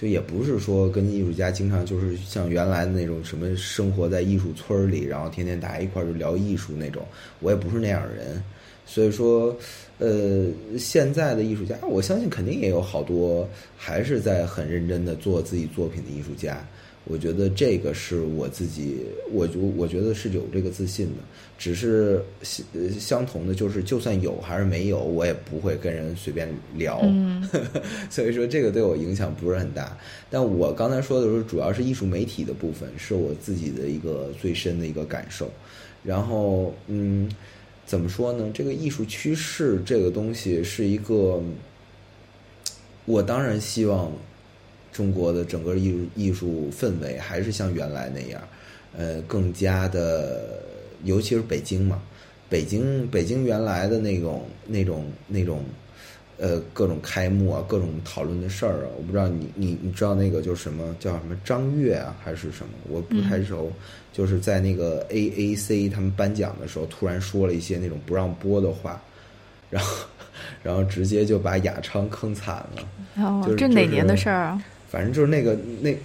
[0.00, 7.02] 就也不是说跟艺术家经常就是像原来的那种什么生活在艺术村里，然后天天大家一块儿就聊艺术那种，
[7.40, 8.42] 我也不是那样的人。
[8.86, 9.56] 所以说，
[9.98, 10.46] 呃，
[10.78, 16.66] 现在的艺术家，我相信肯定也有好多还是在很认真的做自己作品的艺术家。
[17.06, 21.22] 我觉得这个是我自己，我就我觉得是有这个自信的。
[21.58, 22.64] 只是相
[22.98, 27.02] 相同的，就是就算有还是没有，我也不会跟人随便聊。
[28.08, 29.96] 所以说，这个对我影响不是很大。
[30.30, 35.50] 但我刚才说的时候，主要是艺术媒体的部分，是我自己的一个最深的一个感受。
[36.02, 37.30] 然后，嗯。
[37.86, 38.50] 怎么说呢？
[38.54, 41.42] 这个艺术趋势这个东西是一个，
[43.04, 44.12] 我当然希望
[44.92, 48.40] 中国的整个艺术艺术氛围还是像原来那样，
[48.96, 50.60] 呃，更加的，
[51.04, 52.02] 尤其是北京嘛，
[52.48, 55.62] 北京北京原来的那种那种那种。
[56.36, 62.72] 呃，各种开幕啊，各种讨论的事儿啊，我不知道你你你知道那个就是什么叫什么张悦啊，还是什么？
[62.88, 63.72] 我不太熟。
[64.12, 69.02] 就是在那个 A A C 他们颁奖的时候，突然说了一些那种不让播的话，
[69.70, 70.06] 然后
[70.62, 72.88] 然后直接就把雅昌坑惨了。
[73.16, 74.64] 哦，这哪年的事儿啊？
[74.88, 75.96] 反正就是那个那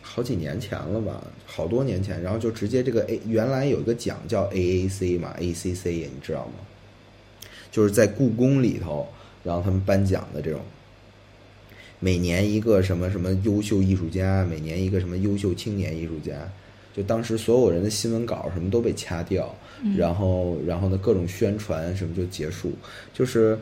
[0.00, 2.22] 好几年前了吧，好多年前。
[2.22, 6.54] 然后就直接这个 A 原来有一个奖叫 A A C 嘛，A C C 你知道吗？
[7.72, 9.08] 就是在故宫里头。
[9.48, 10.60] 然后他们颁奖的这种，
[12.00, 16.34] 每年一个什么什么优秀艺术家，每年一个什么优秀青年艺术家，
[16.94, 19.54] 就当时所有人的新闻稿什么都被掐掉，
[19.96, 22.74] 然后然后呢各种宣传什么就结束，
[23.14, 23.58] 就是，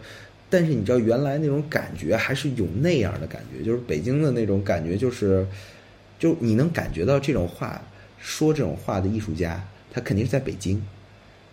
[0.50, 5.46] 但是你知道原来那种感觉还是有那样的感觉，就是北京的那种感觉，就是
[6.18, 7.80] 就你能感觉到这种话
[8.18, 10.82] 说这种话的艺术家，他肯定是在北京。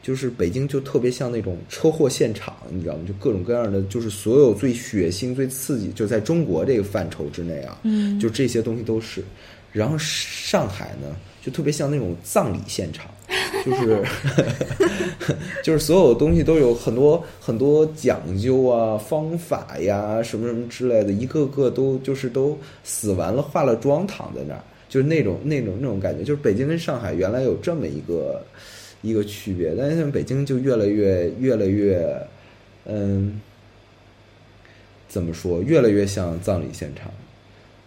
[0.04, 3.04] 就是北京就特别像那种车祸现场，你知道吗？
[3.08, 7.80] 就各种各样的，就是所有最血腥、最刺激，就在中国这个范畴之内啊。
[7.84, 9.24] 嗯，就这些东西都是。
[9.72, 13.10] 然后上海呢，就特别像那种葬礼现场，
[13.66, 14.04] 就是
[15.64, 26.26] 就是所有东西都有很多很多讲究啊、方法呀、什么什么之类的，一个个都就是都死完了、化了妆躺在那儿，就是那种那种那种感觉。
[26.26, 28.46] 就是北京跟上海原来有这么一个。
[29.04, 32.28] 一个区别，但是像北京就越来越越来越，
[32.86, 33.40] 嗯，
[35.08, 35.62] 怎么说？
[35.62, 37.12] 越来越像葬礼现场，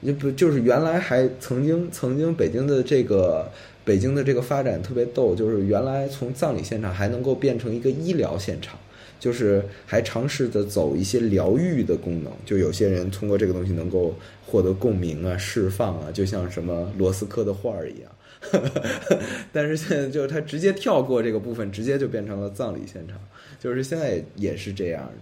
[0.04, 3.50] 就不就是原来还曾经曾经北京的这个
[3.82, 8.78] 北京的这个发展特别逗，就是原来从葬礼现场还能够变成一个医疗现场，
[9.18, 18.10] 就是还尝试着走一些疗愈的功能，就有些人通过这个东西能够获得共鸣啊、释放啊，就像什么罗斯科的画儿一样。
[19.52, 23.18] 但是现在就是他直接跳过这个部分，直接就变成了葬礼现场，
[23.58, 25.12] 就是现在也也是这样的。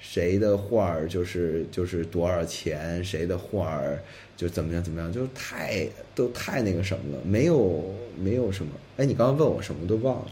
[0.00, 3.98] 谁的画儿就是就是多少钱，谁的画儿
[4.36, 8.70] 就怎么样怎么样，就太都太那个什么了，没有没有什么。
[8.96, 10.26] 哎，你刚刚问我什么都忘了。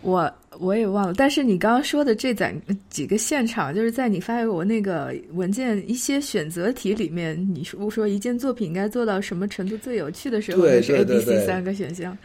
[0.00, 2.44] 我我也忘了，但是你刚刚说的这几
[2.88, 12.16] 几个现场，就是在你发给我那个文件一些选择题里面，你说说一件作品应该做到什么程度最有趣的时候，是 A、B、C 三个选项。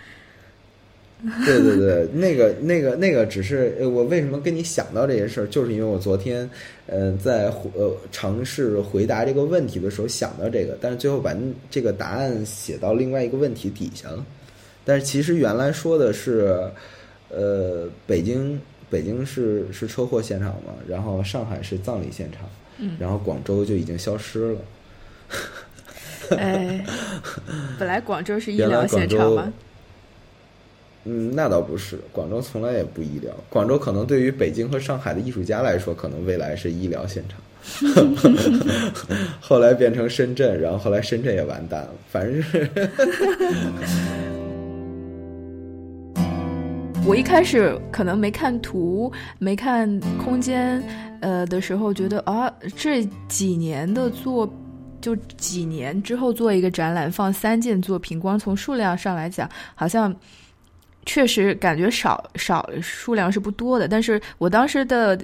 [1.45, 6.49] 对对对，那个那个那个只是我为什么跟你想到这些事儿，就是因为我昨天
[6.87, 11.35] 呃在呃尝试回答这个问题的时候想到这个，但是最后把
[11.69, 14.25] 这个答案写到另外一个问题底下了。
[14.85, 16.57] 但是其实原来说的是，
[17.29, 22.49] 呃，北京北京是是车祸现场嘛，然后上海是葬礼现场，
[22.99, 24.59] 然后广州就已经消失了。
[26.37, 26.85] 哎，
[27.77, 29.53] 本来广州是医疗现场吗？
[31.05, 33.33] 嗯，那倒不是，广州从来也不医疗。
[33.49, 37.39] 广州可能对于北京和上海的艺术家来说，可能未来是医疗现场。
[39.39, 41.89] 后来变成深圳，然后后来深圳也完蛋了。
[42.09, 42.67] 反正是，
[47.09, 50.79] 我一开始可能没看图，没看空间，
[51.21, 54.47] 呃的时候，觉得啊，这几年的作，
[55.01, 60.15] 就几年之后做一个展览，放三件作品，光从数量上来讲，好像。
[61.05, 65.19] 确实感觉少少数量是不多的，但是我当时的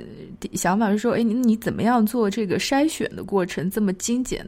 [0.54, 4.44] 想法是说，哎，你你怎么样做这个筛选的过程这么精简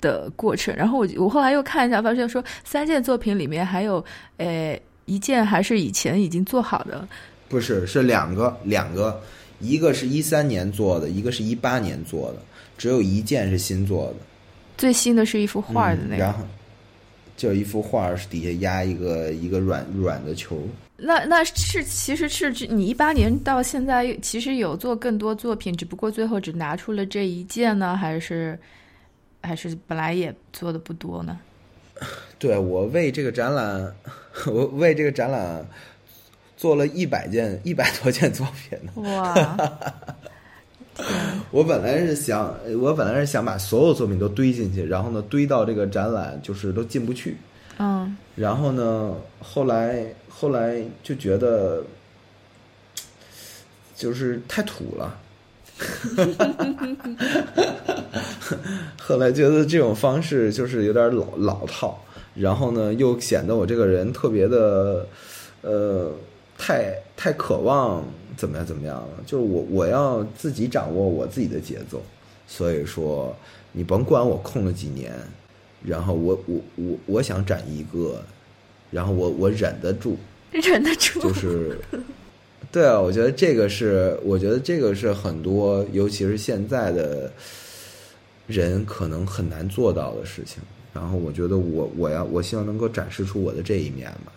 [0.00, 0.74] 的过程？
[0.74, 4.04] 然后我我后来又看一下，发现说三件作品里面还有，
[4.38, 7.06] 呃，一件还是以前已经做好的，
[7.48, 9.20] 不是，是两个两个，
[9.60, 12.42] 一个是一三年做的，一个是一八年做的，
[12.78, 14.16] 只有一件是新做的，
[14.76, 16.34] 最新的是一幅画的那个。
[17.34, 20.60] 就一幅画是底下压一个一个软软的球，
[20.96, 28.56] 那那是其实是你一八年到现在其实有做更多作品，只不过最后只拿出了这一件呢，还是
[29.40, 31.36] 还是本来也做的不多呢？
[32.38, 33.94] 对我为这个展览，
[34.46, 35.66] 我为这个展览
[36.56, 38.92] 做了一百件一百多件作品呢。
[39.16, 39.56] 哇！
[41.50, 47.36] 我本来是想，我本来是想把所有作品都堆进去，然后呢，堆到这个展览就是都进不去。
[47.78, 48.16] 嗯。
[48.36, 51.82] 然后呢，后来后来就觉得，
[53.96, 55.18] 就是太土了。
[59.00, 62.02] 后来觉得这种方式就是有点老老套，
[62.34, 65.06] 然后呢，又显得我这个人特别的，
[65.62, 66.10] 呃，
[66.56, 68.04] 太太渴望。
[68.34, 68.64] 怎么样？
[68.64, 69.08] 怎么样了？
[69.26, 72.02] 就是我，我要自己掌握我自己的节奏。
[72.46, 73.36] 所以说，
[73.72, 75.12] 你甭管我空了几年，
[75.84, 78.22] 然后我我我我想展一个，
[78.90, 80.16] 然后我我忍得住，
[80.50, 81.20] 忍得住。
[81.20, 81.78] 就是，
[82.72, 87.30] 对啊，我觉得这个是，我觉得这个是很多，尤其是现在的
[88.46, 90.62] 人可能很难做到的事情。
[90.94, 94.32] 然后我觉得，我我要我希望能够展示出我的这一面吧。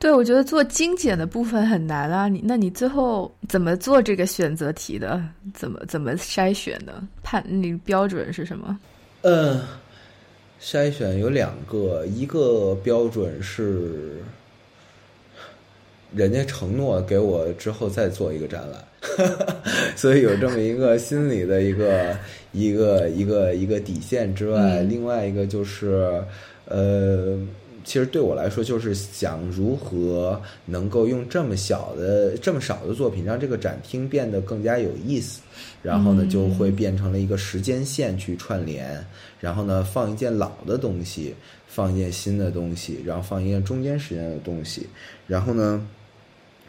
[0.00, 2.28] 对，我觉得做精简的部分很难啊。
[2.28, 5.22] 你那你最后怎么做这个选择题的？
[5.54, 7.02] 怎么怎么筛选的？
[7.22, 8.78] 判你标准是什么？
[9.22, 9.62] 嗯，
[10.60, 14.18] 筛选有两个，一个标准是
[16.14, 18.84] 人家承诺给我之后再做一个展览，
[19.96, 22.16] 所以有这么一个心理的一个
[22.52, 26.22] 一个一个一个底线之外，另外一个就是
[26.66, 27.38] 呃。
[27.86, 35.42] 其实对我来说，就是想如何能够用这么小的、这么少的作品，让这个展厅变得更加有意思。
[35.82, 39.04] 然后呢，就会变成了一个时间线去串联。
[39.38, 41.34] 然后呢，放一件老的东西，
[41.66, 44.86] 放一件新的东西，然后放一件中间时间的东西。
[45.26, 45.86] 然后呢，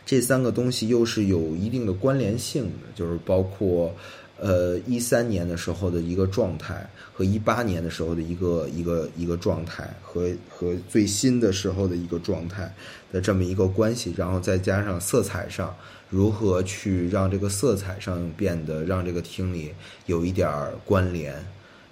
[0.05, 3.93] 这三个东西又是有一定的关联性的，就是包括。
[4.37, 12.69] 呃，一三年的时候的一个状态，和一八年的时候的一个一个一个状态，和和最新的时候的一个状态
[13.13, 15.73] 的这么一个关系，然后再加上色彩上
[16.09, 19.73] 如何去让这个色彩上变得让这个厅里
[20.05, 20.51] 有一点
[20.83, 21.33] 关联，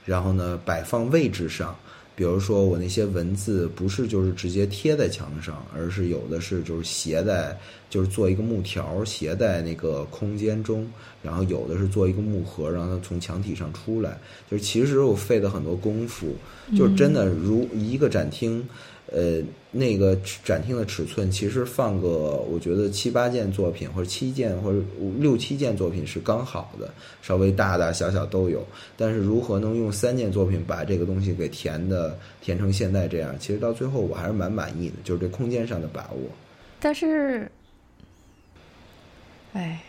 [0.04, 1.74] 然后呢，摆放位置上。
[2.16, 7.58] 比如说，我那些文字不是就是直接贴在墙上，而是有的是就是斜在，
[7.90, 10.88] 就是做一个木条斜在那个空间中，
[11.22, 14.20] 然后有的是做一个木盒，让它从墙体上出来。
[14.50, 16.36] 就是其实我费了很多功夫，
[16.78, 18.64] 就是真的如一个展厅。
[19.14, 19.42] 呃，
[19.72, 22.08] 那个展厅的尺寸其实放个，
[22.50, 24.80] 我觉得七八件作品或者七件或者
[25.20, 26.92] 六七件作品是刚好的，
[27.22, 28.66] 稍微大大小小都有。
[28.98, 36.20] 但是如何能用三件作品把这个东西给填的填成现在这样，其实到最后我还是蛮满意的，就是这空间上的把握。
[36.80, 37.50] 但是，
[39.54, 39.80] 哎。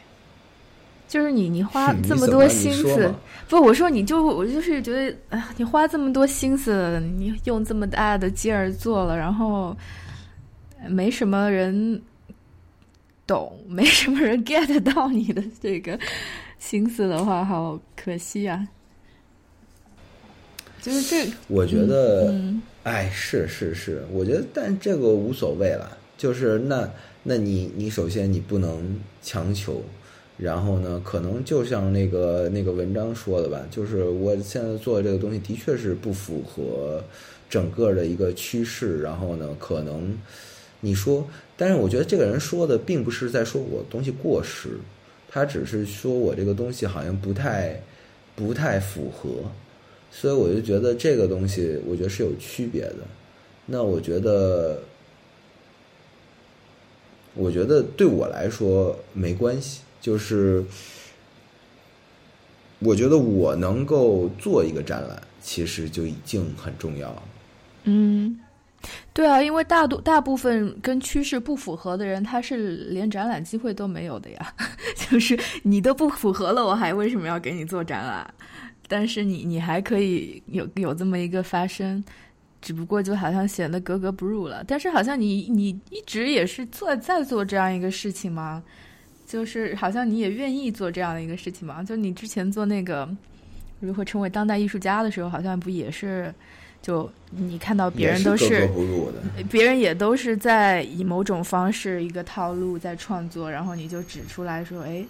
[1.14, 3.14] 就是你你花 这么多心思，
[3.48, 9.76] 不，我说你就我就是觉得，哎呀，你花这么多心思，你用这么大的劲儿做了，然后
[10.88, 12.02] 没什么人
[13.28, 15.96] 懂，没什么人 get 到你的这个
[16.58, 18.66] 心思的话，好可惜啊。
[20.82, 22.34] 就是这，我觉得，
[22.82, 25.96] 哎，是是是，我觉得，但这个无所谓了。
[26.18, 26.90] 就是那，
[27.22, 29.80] 那你你首先你不能强求，
[30.36, 37.02] 然后呢，可能就像那个那个文章说的吧，就是我现在做的这个东西的确是不符合
[37.48, 40.18] 整个的一个趋势，然后呢，可能
[40.80, 41.24] 你说，
[41.56, 44.78] 但是我觉得这个人说的并不是在说我东西过时，
[45.28, 47.80] 他只是说我这个东西好像不太
[48.34, 49.30] 不太符合。
[50.10, 52.98] 所以我就觉得这个东西，我觉得是有区别的。
[53.66, 54.78] 那我觉得，
[57.34, 59.80] 我觉得对我来说没关系。
[60.04, 60.62] 就是，
[62.78, 67.22] 我觉得我能够做一个展览，其实就已经很重要了。
[67.84, 68.38] 嗯，
[69.14, 74.54] 对啊，因为大多大部分跟趋势不符合的人，他是连展览机会都没有的呀。
[75.08, 78.34] 就是你都不符合了，我还为什么要给你做展览？
[78.86, 82.04] 但是你你还可以有有这么一个发声，
[82.60, 84.62] 只不过就好像显得格格不入了。
[84.68, 88.62] 但是好像你你一直也是做在做这样一个事情吗？
[89.34, 91.82] 就是好像你也愿意做这样的一个事情嘛？
[91.82, 93.08] 就你之前做那个
[93.80, 96.32] 如何成为当代艺术家的时候，好像不也是
[96.80, 98.70] 就你看到别人都是
[99.50, 105.04] 别人也都是在以某种方式一个套路在创作，然后你就指出来说，哎。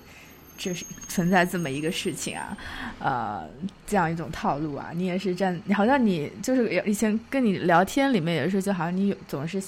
[0.56, 2.56] 这是存在这么一个事情啊，
[3.00, 3.44] 呃，
[3.84, 9.60] 这样一种套路啊，你也是站，好像你就是以前跟你聊天里面也是，就好像你有总是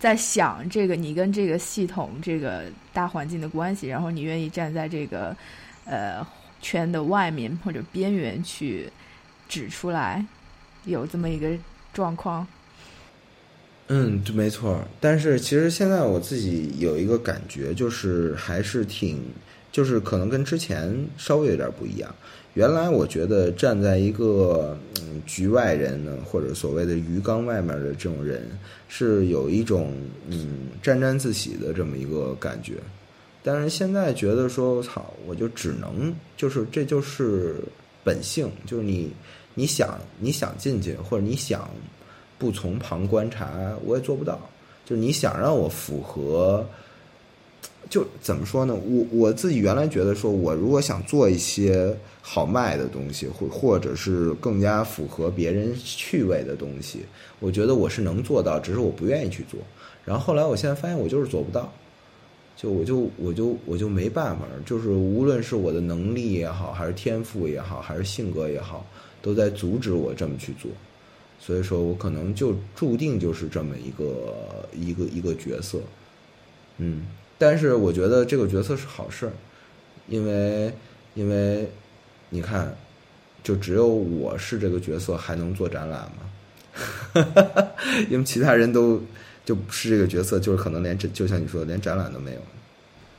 [0.00, 5.36] 在想这个你跟这个系统、这个大环境的关系，然后你愿意站在这个
[5.84, 6.26] 呃
[6.60, 8.90] 圈的外面或者边缘去
[9.48, 10.26] 指出来，
[10.86, 11.50] 有这么一个
[11.92, 12.44] 状况。
[13.88, 14.82] 嗯，对没错。
[14.98, 19.20] 但是其实现在我自己有一个感觉，就是还是挺。
[19.72, 22.12] 就是可能跟之前稍微有点不一样。
[22.54, 24.76] 原来我觉得站在一个
[25.24, 28.50] 局外人呢，或者所谓的鱼缸外面的这种人，
[28.92, 29.94] 是有一种
[30.28, 32.74] 嗯沾沾自喜的这么一个感觉。
[33.42, 37.54] 但是现在觉得说我，操，我就只能就是这就是
[38.04, 39.10] 本性，就是你
[39.54, 41.70] 你想你想进去，或者你想
[42.36, 44.38] 不从旁观察，我也做不到。
[44.84, 46.66] 就是你想让我符合。
[47.88, 48.74] 就怎么说呢？
[48.74, 57.00] 我我自己原来觉得，说我如果想做一些好卖的东西，或或者是更加符合别人趣味的东西，
[57.40, 59.58] 我觉得我是能做到，只是我不愿意去做。
[60.04, 61.72] 然后后来，我现在发现我就是做不到，
[62.56, 68.86] 就我就我就我就没办法，就是无论是我的能力也好，还是天赋也好，还是性格也好，
[69.20, 70.70] 都在阻止我这么去做。
[71.40, 75.80] 所以说我可能就注定就是这么一个一个一个角色，
[76.78, 77.06] 嗯。
[77.42, 79.32] 但是我觉得这个角色是好事，
[80.08, 80.70] 因为
[81.14, 81.66] 因为
[82.28, 82.76] 你看，
[83.42, 87.24] 就只有我是这个角色还能做展览嘛，
[88.10, 89.02] 因为其他人都
[89.42, 92.40] 就不是这个角色，就是可能连这就像你说的，连展览都没有。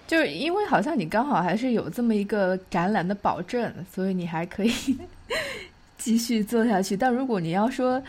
[0.07, 4.72] 就是因为好像你刚好还是有这么一个展览的保证，所以你还可以
[5.97, 6.95] 继续做下去。
[6.95, 7.99] 但如果你要说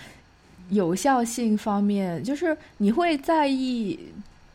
[0.69, 3.99] 有效性方面，就是你会在意。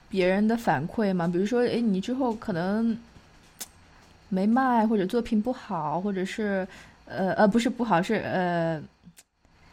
[0.09, 2.97] 别人的反馈嘛，比如说，哎，你之后可能
[4.29, 6.65] 没卖，或者作品不好，或者是
[7.05, 8.81] 呃呃，不是不好，是呃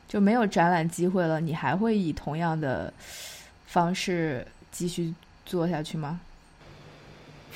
[0.09, 2.93] 就没有展览机会了，你还会以同样的
[3.66, 5.14] 方式继续
[5.47, 6.20] 做下去吗？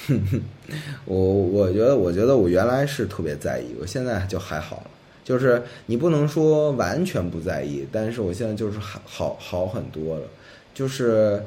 [1.04, 4.90] 我我觉得，我觉得我原来是特别在意，我现在就还好了。
[5.24, 10.26] 就是你不能说完全不在意，但是我现在就是好好好很多了，
[10.72, 11.44] 就是。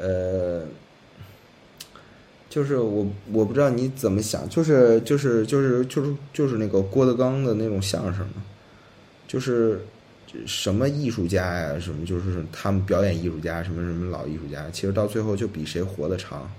[0.00, 0.62] 呃，
[2.48, 8.42] 就是我我不知道你怎么想，就是就是就是就是就是那个郭德纲的那种相声嘛，
[9.28, 9.80] 就是
[10.46, 16.50] 什么艺术家呀，什么就是他们表演艺术家，什么什么老艺术家，其实到最后就比谁活得长。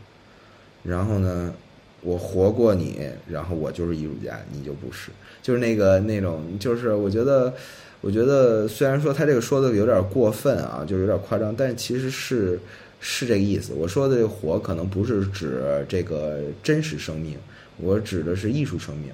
[0.83, 1.53] 然后呢，
[2.01, 5.09] 我活过你，然后我就是艺术家，你就不是，
[5.41, 7.53] 就是那个那种，就是我觉得，
[8.01, 12.59] 我觉得虽然说他这个说的有点过分啊，就有点夸张，但其实是。
[13.05, 13.73] 是这个意思。
[13.73, 17.37] 我说的这个活可能不是指这个真实生命，
[17.77, 19.11] 我指的是艺术生命。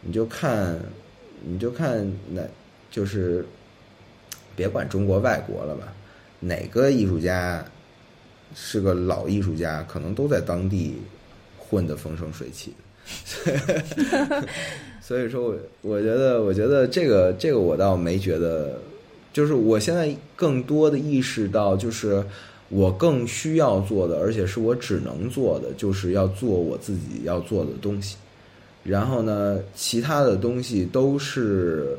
[0.00, 0.80] 你就看，
[1.44, 2.40] 你就看，那
[2.90, 3.44] 就是
[4.56, 5.92] 别管中国外国了吧？
[6.40, 7.62] 哪个艺术家
[8.54, 10.94] 是个老艺术家，可能都在当地
[11.58, 12.72] 混得风生水起。
[15.02, 18.80] 所以说，我我觉得，我觉得这个这个我倒没觉得，
[19.32, 22.24] 就是我现在更多的意识到，就是
[22.68, 28.16] 我更需要做的，而且是我只能做的，就是要做我自己要做的东西。
[28.84, 31.96] 然后呢，其他的东西都是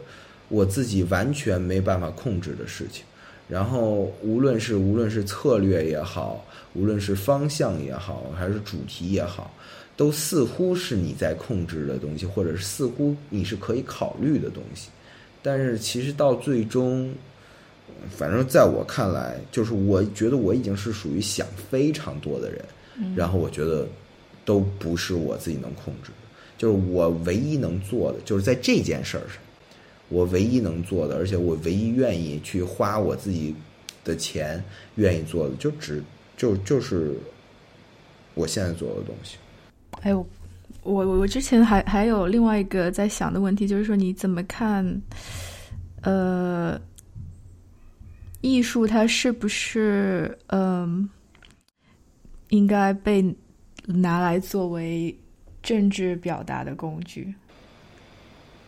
[0.48, 3.04] 我自己完全没办法控制的事情。
[3.48, 9.52] 然后，无论是无论是策略也好，无论是方向也好，还是主题也好，
[9.98, 14.90] 都似乎是你在控制的东西，或者是似乎你是可以考虑的东西。
[15.42, 17.12] 但是，其实到最终，
[18.10, 22.64] 反正在我看来，就是我觉得我已经是属于想非常多的人。
[23.16, 23.88] 然后，我觉得
[24.44, 26.16] 都不是我自己能控制的。
[26.58, 29.38] 就是我唯一能做的，就是在这件事儿上。
[30.10, 33.56] 我唯一能做的，而且我唯一愿意去花我自己
[34.04, 34.62] 的钱
[34.96, 36.04] 愿意做的，就只
[36.36, 37.14] 就就是
[38.34, 39.38] 我现在做的东西。
[40.02, 40.26] 哎呦，
[40.84, 45.02] 我我我之前还还有另外一个在想的问题，就是说你怎么看？
[46.02, 46.80] 呃，
[48.42, 51.10] 艺术它是不是嗯
[52.50, 53.24] 应该被
[53.86, 55.16] 拿来作为
[55.62, 57.34] 政治表达的工具？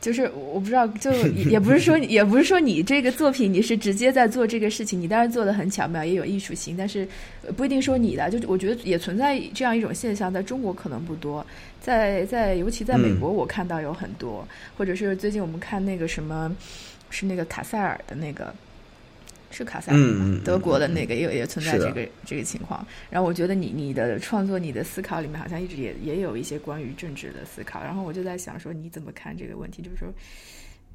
[0.02, 7.08] 就是我不知道，就也不是说， 也不是说你这个作品你是直接在做这个事情，你当然做的很巧妙，也有艺术性，但是
[7.56, 8.28] 不一定说你的。
[8.32, 11.46] 就我觉得也存在这样一种现象，在中国可能不多，
[11.80, 16.52] 在在尤其在美国，我看到有很多，或者是最近我们看那个什么，
[17.12, 18.54] 是那个卡塞尔的那个。
[19.52, 19.98] 是卡塞尔，
[20.44, 22.86] 德国的那个也也存在这个这个情况。
[23.10, 27.84] 然后我觉得你你的创作、你的思考里面好像一直也也有一些关于政治的思考。
[27.84, 29.82] 然后我就在想说，你怎么看这个问题？
[29.82, 30.08] 就是说，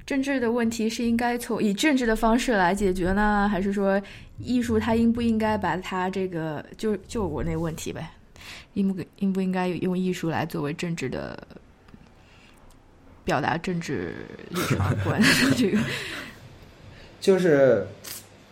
[0.07, 4.01] 政治的问题是应该从以政治的方式来解决呢，还是说
[4.39, 8.11] 艺术它应不应该把它这个就就我那问题呗，
[8.75, 11.39] 应不应不应该用艺术来作为政治的
[13.25, 14.15] 表达政治
[14.51, 15.21] 立场观？
[15.57, 15.79] 这个
[17.21, 17.87] 就是。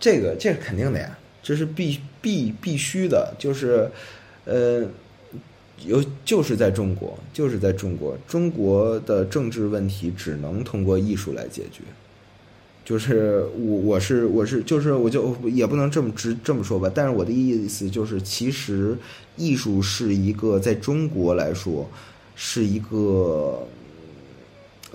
[0.04, 3.90] 这个这是肯定的呀，这是必必必须的，就是，
[4.44, 4.86] 呃，
[5.86, 11.80] 有就是在中国，就是在中国，中国的政治问题只能通过艺术来解决。
[12.84, 18.94] 就是我我是我是就是我就也不能这么直这么说吧，但是我的意思就是，其实
[19.38, 21.88] 艺术是一个在中国来说
[22.36, 23.66] 是一个。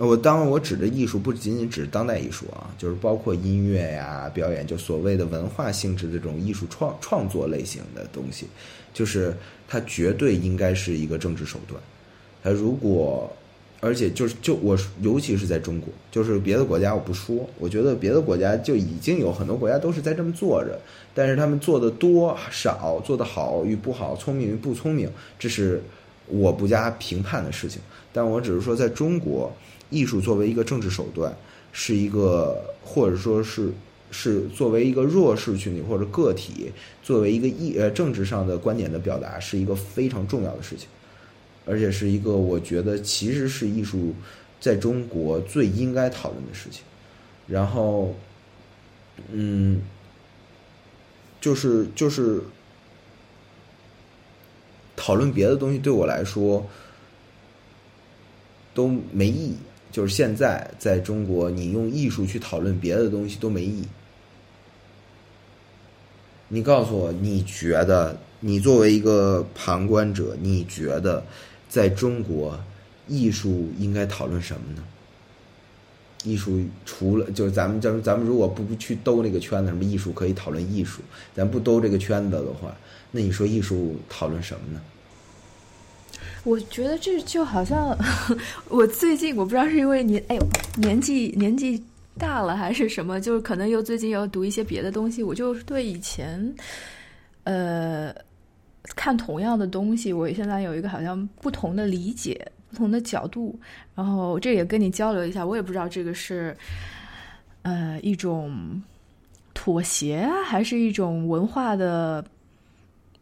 [0.06, 8.46] 我当然，我指的艺术不仅仅指当代艺术啊，就是包括音乐呀、表演，就所谓的文化性质的这种艺术创创作类型的东西，
[8.94, 9.36] 就是
[9.68, 11.78] 它绝对应该是一个政治手段。
[12.42, 13.30] 它如果，
[13.80, 20.80] 而且就是就我，尤其是在中国，就是别的国家我不说，我觉得别的国家就已经有很多国家都是在这么做着，
[21.14, 25.82] 但是他们做的多少、做的好与不好、聪明与不聪明，这是
[26.26, 27.82] 我不加评判的事情。
[28.14, 29.54] 但我只是说，在中国。
[29.90, 31.36] 艺术作为一个政治手段，
[31.72, 33.70] 是一个，或者说是
[34.10, 36.72] 是作为一个弱势群体或者个体，
[37.02, 40.88] 作为一个艺呃政治上的观点的表达，是一个非常重要的事情，
[41.66, 44.14] 而且是一个我觉得其实是艺术
[44.60, 46.82] 在中国最应该讨论的事情。
[47.46, 48.14] 然后，
[49.30, 49.80] 嗯，
[51.40, 52.40] 就是就是
[54.94, 56.64] 讨论别的东西对我来说
[58.72, 59.56] 都没意义。
[59.90, 63.84] 就是现在，在中国，你用艺术去讨论别的东西都没意义。
[66.48, 71.24] 你告诉我，你觉得你作为一个旁观者，你觉得
[71.68, 72.58] 在中国，
[73.08, 74.82] 艺术应该讨论什么呢？
[76.22, 81.00] 艺术除了就是咱们，咱咱们如果不不去兜那个圈子，什么艺术可以讨论艺术，
[81.34, 82.76] 咱不兜这个圈子的话，
[83.10, 84.80] 那你说艺术讨论什么呢？
[86.44, 87.96] 我觉得这就好像
[88.68, 90.42] 我最近我不知道是因为年哎呦
[90.78, 91.82] 年纪年纪
[92.18, 96.54] 大了还是什么，就是可能又最近要读一些别的东西，我就对以前
[97.44, 98.14] 呃
[98.96, 103.58] 看同样的东西，我现在有一个好像不同的理解、不同的角度，
[103.94, 106.56] 然后这也跟你交流一下，我也不知道这个是
[107.62, 108.82] 呃一种
[109.52, 112.24] 妥协还是一种文化的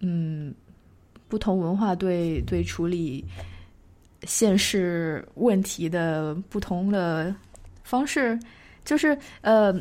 [0.00, 0.54] 嗯。
[1.28, 3.24] 不同文化对对处理
[4.22, 7.34] 现实问题的不同的
[7.82, 8.38] 方式，
[8.84, 9.72] 就是呃，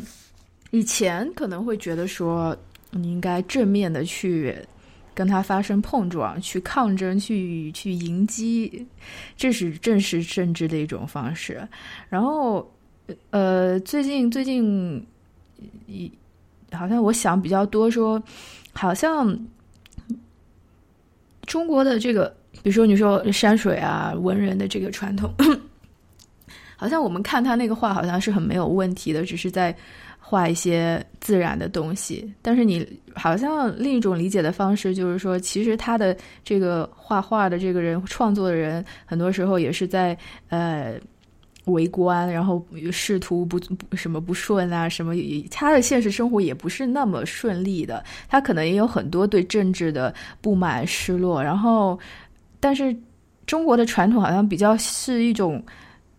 [0.72, 2.56] 以前可能会觉得说
[2.92, 4.56] 你应该正面的去
[5.16, 8.86] 跟他发生碰撞，去抗争，去去迎击，
[9.36, 11.68] 这是正是政治的一种方式。
[12.10, 12.70] 然后
[13.30, 15.02] 呃，最近最近
[15.88, 16.12] 一
[16.72, 18.22] 好像我想比较多，说
[18.74, 19.40] 好像。
[21.48, 22.32] 中国的这个
[22.62, 25.34] 比如说你说山水啊，文人的这个传统，
[26.78, 29.76] 好像我们看他那个画，好像是很没有问题的，只是在
[30.20, 32.32] 画一些自然的东西。
[32.42, 40.16] 但是你好像另一种理解的方式，就是说，其实他的这个画画的这个人，创作的人，很多时候也是在
[40.50, 41.00] 呃。
[41.74, 43.60] 为官，然后仕途不
[43.90, 51.44] 不什么不顺啊，什么也他的现实生活也不是那么顺利的，他可能也有很多对政治的不满、失落。
[51.44, 51.98] 然后，
[52.60, 52.96] 但是
[53.46, 55.64] 中国的传统好像比较是一种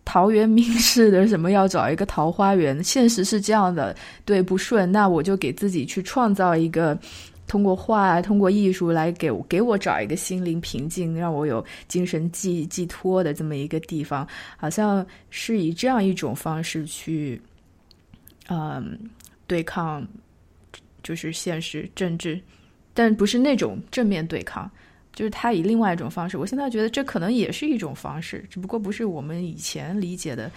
[0.05, 3.95] 陶渊明式的，什么要找一个桃花源，现实是这样的，
[4.25, 6.97] 对不顺，那我就给自己去创造一个。
[7.49, 14.25] 通过画，通过艺术来给给我找一个心灵平静，让我有精神寄寄托的这么一个地方，
[14.55, 17.41] 好像是以这样一种方式去，
[18.49, 18.97] 嗯，
[19.47, 20.07] 对抗，
[21.01, 22.39] 就是现实政治，
[22.93, 24.69] 但不是那种正面对抗，
[25.11, 26.37] 就是他以另外一种方式。
[26.37, 30.51] 我现在觉得这可能也是一种方式，只不过不是我们以前理解的。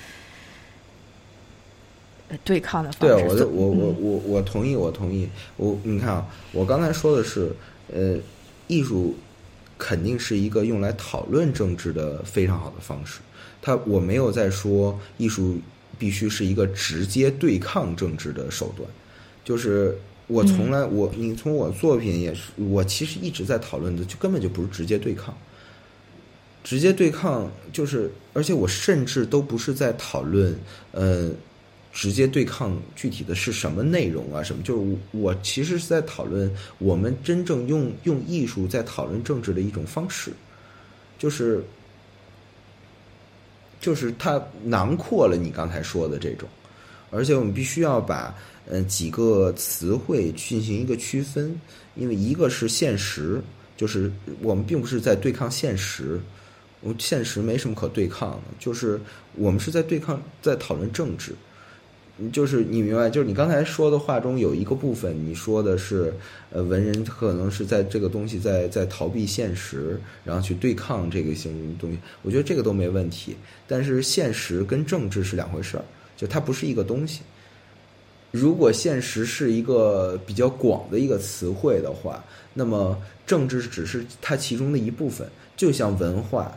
[2.45, 3.15] 对抗的方式。
[3.15, 5.29] 对，我我我我我同意，我同意。
[5.57, 7.51] 我你看啊，我刚才说的是，
[7.93, 8.17] 呃，
[8.67, 9.15] 艺术
[9.79, 13.21] 肯定是一个用来讨论政治的非常好的方式。
[13.61, 15.59] 他我没有在说艺术
[15.99, 18.89] 必须是一个直接对抗政治的手段。
[19.45, 25.37] 就是我从来我你从我作品也是，我其实一直在讨论的，就根本就不是直接对抗。
[26.65, 30.59] 直接对抗就是，而且我甚至都不是在讨论，
[30.93, 31.31] 呃。
[31.93, 34.43] 直接对抗具体的是什么内容啊？
[34.43, 34.63] 什么？
[34.63, 40.33] 就是我其实是在讨论我们真正用用艺术在讨论政治的一种方式，
[41.19, 41.63] 就是
[43.79, 46.49] 就是它囊括了你刚才说的这种，
[47.11, 48.35] 而且我们必须要把
[48.67, 51.55] 嗯几个词汇进行一个区分，
[51.95, 53.39] 因为一个是现实，
[53.77, 56.19] 就是我们并不是在对抗现实，
[56.81, 58.99] 我现实没什么可对抗的，就是
[59.35, 61.35] 我们是在对抗，在讨论政治。
[62.31, 66.13] 就是你明白，就是你刚才说的话中有一个部分，你说的是，
[66.51, 71.99] 呃，文人可能是在这个东西在在逃避现实，然后去对抗这个性东西。
[72.23, 73.35] 我觉得这个都没问题。
[73.67, 75.85] 但是现实跟政治是两回事儿，
[76.17, 77.23] 就它不是一个东西。
[78.31, 82.23] 如果现实是一个比较广的一个词汇的话，
[82.55, 82.97] 那么
[83.27, 86.57] 政治只是它其中的一部分，就像文化。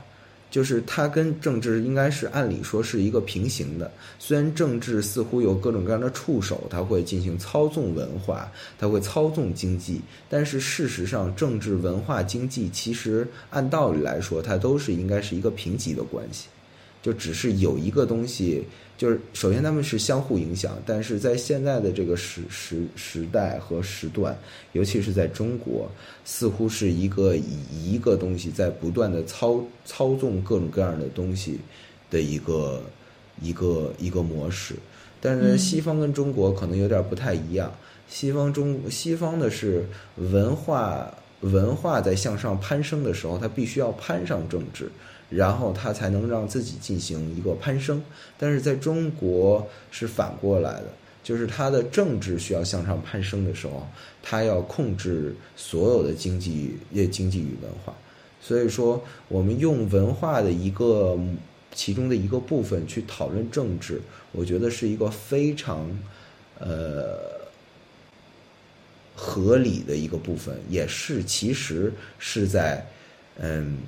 [0.56, 8.50] 就是它跟政治应该是按理说是一个平行的，虽然政治似乎有各种各样的触手，它会进行操纵文化，
[8.80, 10.00] 它会操纵经济，
[10.30, 16.48] 但是事实上，政治、文化、经济其实按道理来说，它都是应该是一个平级的关系，
[17.06, 18.66] 就只是有一个东西。
[18.98, 24.34] 就是首先他们是相互影响，但是在现在的这个时时时代和时段，
[24.72, 25.92] 尤其是在中国，
[26.24, 31.60] 似乎是一个以一个东西在不断的操操纵各种各样的东西
[32.10, 32.82] 的一个
[33.42, 34.76] 一个一个模式。
[35.20, 37.70] 但是西方跟中国可能有点不太一样，
[38.08, 39.86] 西方中西方的是
[40.16, 44.90] 文化文化在向上攀升的时候，它必须要攀上政治。
[45.36, 48.02] 然后他才能让自己进行一个攀升，
[48.38, 50.86] 但是在中国是反过来的，
[51.22, 53.86] 就是他的政治需要向上攀升的时候，
[54.24, 57.94] 他要控制所有的经济业、经济与文化。
[58.40, 61.20] 所以说，我们用文化的一个
[61.74, 64.00] 其中的一个部分去讨论政治，
[64.32, 65.90] 我觉得是一个非常
[66.60, 67.20] 呃
[69.16, 72.88] 合理的一个部分，也是其实是在
[73.38, 73.80] 嗯。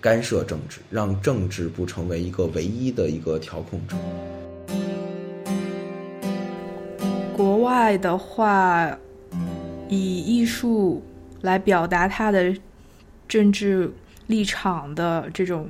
[0.00, 3.94] 干涉政治，让政治不成为一个唯一的一个调控者。
[7.36, 8.98] 国外的话，
[9.90, 11.02] 以艺术
[11.42, 12.54] 来表达他的
[13.28, 13.92] 政治
[14.26, 15.68] 立场的这种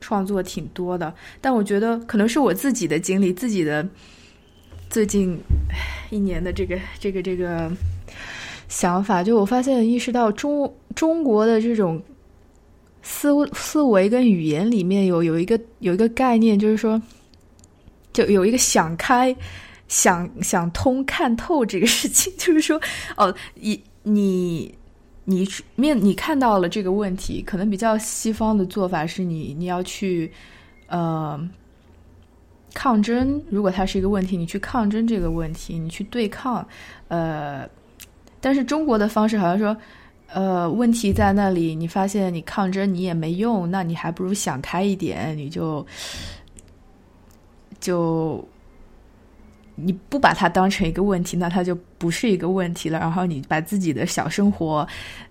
[0.00, 1.12] 创作挺多的，
[1.42, 3.86] 但我觉得可能是我自己的经历，自己的
[4.88, 5.38] 最近
[6.08, 7.70] 一年的这个这个这个
[8.66, 12.02] 想法，就我发现意识到中中国的这种。
[13.10, 17.00] 思思维跟语言里面有有一个有一个概念，就是说，
[18.12, 19.34] 就有一个想开、
[19.88, 22.30] 想想通、看透这个事情。
[22.36, 22.78] 就是说，
[23.16, 24.74] 哦，你你
[25.24, 30.30] 你面你看到了这个问题，可能比较西方的做法是你你要去
[30.88, 31.40] 呃
[32.74, 33.42] 抗争。
[33.48, 36.64] 如果它是一个问题，你去抗争这个问题，你去对抗。
[37.08, 37.66] 呃，
[38.38, 39.74] 但是中国的方式好像说。
[40.30, 45.84] 呃，问题在那里，你发现你抗争你也没用，那你还不如想开一点，你就
[47.80, 48.46] 就
[49.74, 52.98] 你不把它当成一个问题，那它就不是一个问题了。
[52.98, 54.86] 然后你把自己的小生活、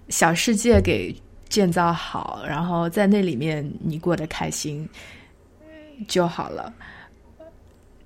[0.09, 1.15] 小世界给
[1.47, 4.87] 建造好，然后在那里面你过得开心
[6.07, 6.73] 就好了。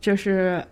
[0.02, 0.66] 就是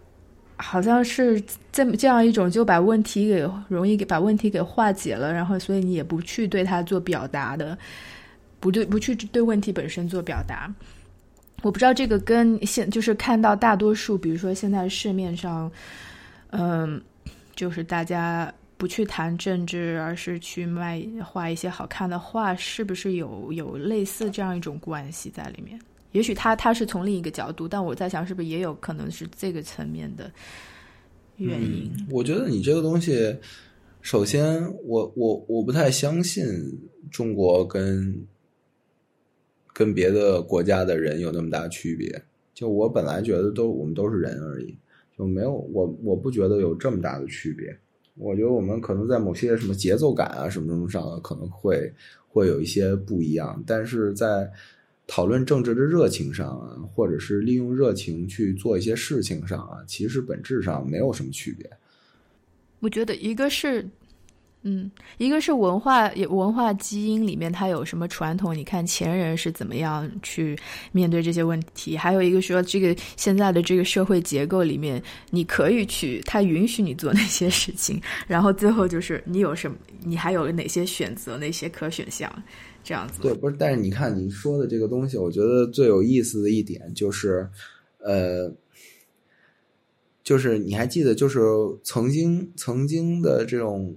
[0.62, 1.42] 好像是
[1.72, 7.78] 这这样一种，就把问题给容易给把问题给化解了，然后所以你也不去对他做表达的，
[8.60, 10.70] 不对，不去对问题本身做表达。
[11.62, 15.72] 我不知道这个跟现就是看到大多数，比如说现在市面上，
[16.52, 17.02] 嗯，
[17.56, 25.80] 就是大家不去谈政治，而是去卖画一些好看的画，是不是有有类似这样一种关系在里面？
[26.12, 30.32] 也许他他是从另一个角度，但我在想，是不是也有可能是这个层面的
[31.38, 31.92] 原因？
[32.10, 33.38] 我觉得你这个东西，
[34.02, 36.44] 首先，我我我不太相信
[37.12, 38.26] 中国跟
[39.72, 42.20] 跟别的国家的人有那么大区别。
[42.56, 44.76] 就我本来觉得都我们都是人而已，
[45.16, 47.78] 就没有我我不觉得有这么大的区别。
[48.16, 51.94] 我觉得我们可能在某些什么节奏感啊什么什么上可能会
[52.28, 54.52] 会有一些不一样，但是在。
[55.12, 61.68] 讨论政治的热情上啊，或者是利用热情去做一些事情上啊，其实本质上没有什么区别。
[62.80, 63.90] 我觉得一个是，
[64.62, 70.56] 嗯，一个是文化文化基因里面它有什么传统，你看前人是怎么样去
[70.92, 75.02] 面对这些问题；还有一个说，这个现在的这个社会结构里面，
[75.32, 78.00] 你可以去，它允许你做那些事情。
[78.28, 82.32] 然后最后就是你有什么，你还有哪些选择，哪些可选项。
[82.84, 87.48] 这样子对，不是，但是你看你说的这个东西，我觉得最有意思的一点就是，
[88.00, 88.52] 呃，
[90.24, 91.40] 就是你还记得，就是
[91.84, 93.96] 曾经曾经的这种，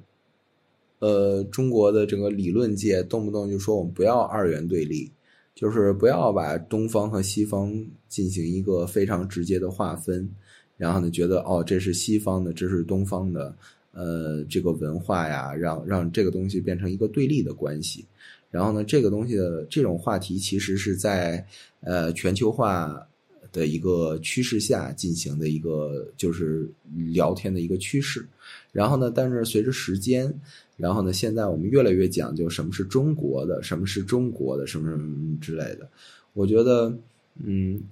[0.98, 5.10] 呃，中国的整个理论界动不动就说我们不要二元对立，
[5.54, 7.72] 就是不要把东方和西方
[8.08, 10.28] 进行一个非常直接的划分，
[10.76, 13.56] 然后呢，觉得哦，这是西方的，这是东方的，
[13.92, 18.04] 呃，这个文化呀，让让这个东西变成一个对立的关系。
[18.52, 21.44] 然后呢，这个东西的这种话题其实是在
[21.80, 23.04] 呃全球化
[23.50, 26.70] 的一个趋势下进行的一个就是
[27.12, 28.24] 聊天的一个趋势。
[28.70, 30.32] 然后呢，但是随着时间，
[30.76, 35.88] 然后呢，现在我们越来越讲究什么是中国的，什么是中国的，什么什么之类的。
[36.32, 36.96] 我觉得，
[37.42, 37.82] 嗯。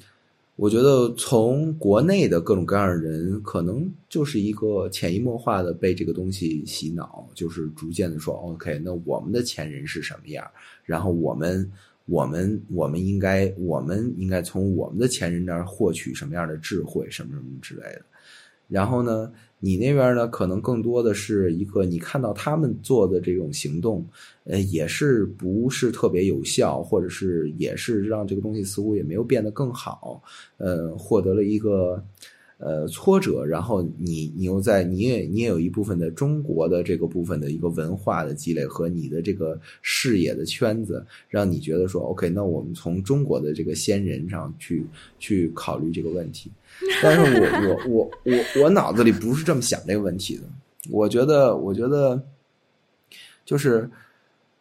[0.60, 10.46] 我觉得从国内的各种各样的人，可能就是一个潜移默化的被这个东西洗脑，就是逐渐的说，OK，那我们的前人是什么样？
[10.84, 11.66] 然后我们，
[12.04, 18.02] 我们，我们应该，我们应该从我们的前人那儿获取什么样的智慧，什么什么之类的。
[18.70, 19.30] 然后呢？
[19.62, 20.26] 你那边呢？
[20.26, 24.02] 可能更多的是一个，你看到他们做的这种行动，
[24.44, 30.22] 呃，也是不是特别有效，或者是也是让这个东西似乎也没有变得更好，
[30.56, 32.02] 呃，获得了一个
[32.60, 33.44] 呃挫折。
[33.44, 44.86] 然后你你又在你也你也有一部分的中国的这个部分的一个文化的积累和你的这个视野的圈子，让你觉得说，OK，那我们从中国的这个先人上去
[45.18, 46.50] 去考虑这个问题。
[47.02, 50.42] 但是我我我我我脑子里不是这么想这个问题的。
[50.88, 52.22] 我觉得，我觉得，
[53.44, 53.88] 就是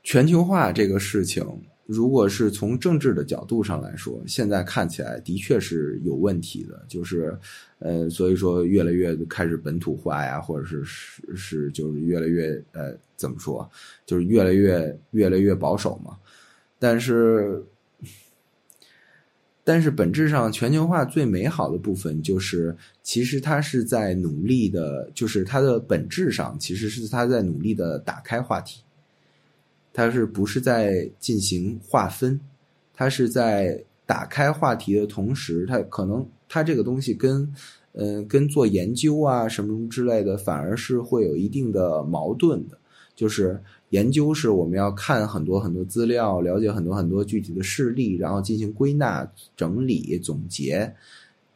[0.03, 1.45] 全球化这个事情，
[1.91, 6.85] 如果是从政治的角度上来说，现在看起来的确是有问题的。
[6.87, 7.35] 就是，
[7.79, 13.67] 呃，所以说越来越开始本土化呀，或者是是是，就是越来越呃，怎么说，
[14.05, 16.15] 就是越来越越来越保守嘛。
[16.77, 17.65] 但是。
[19.61, 28.81] 但是本质上，全球化最美好的部分就是，其实它是在努力的，就是它的本质上其实是它在努力的打开话题，
[29.93, 32.39] 它是不是在进行划分？
[32.93, 37.53] 它是在打开话题的同时，它可能它这个东西跟，
[37.93, 42.77] 嗯，跟做研究啊什么之类的，反而是会有一定的矛盾的，
[43.15, 43.61] 就是。
[43.89, 49.27] 研究是我们要看很多很多资料，了解很多很多具体的事例，然后进行归纳、
[49.57, 50.93] 整理、总结。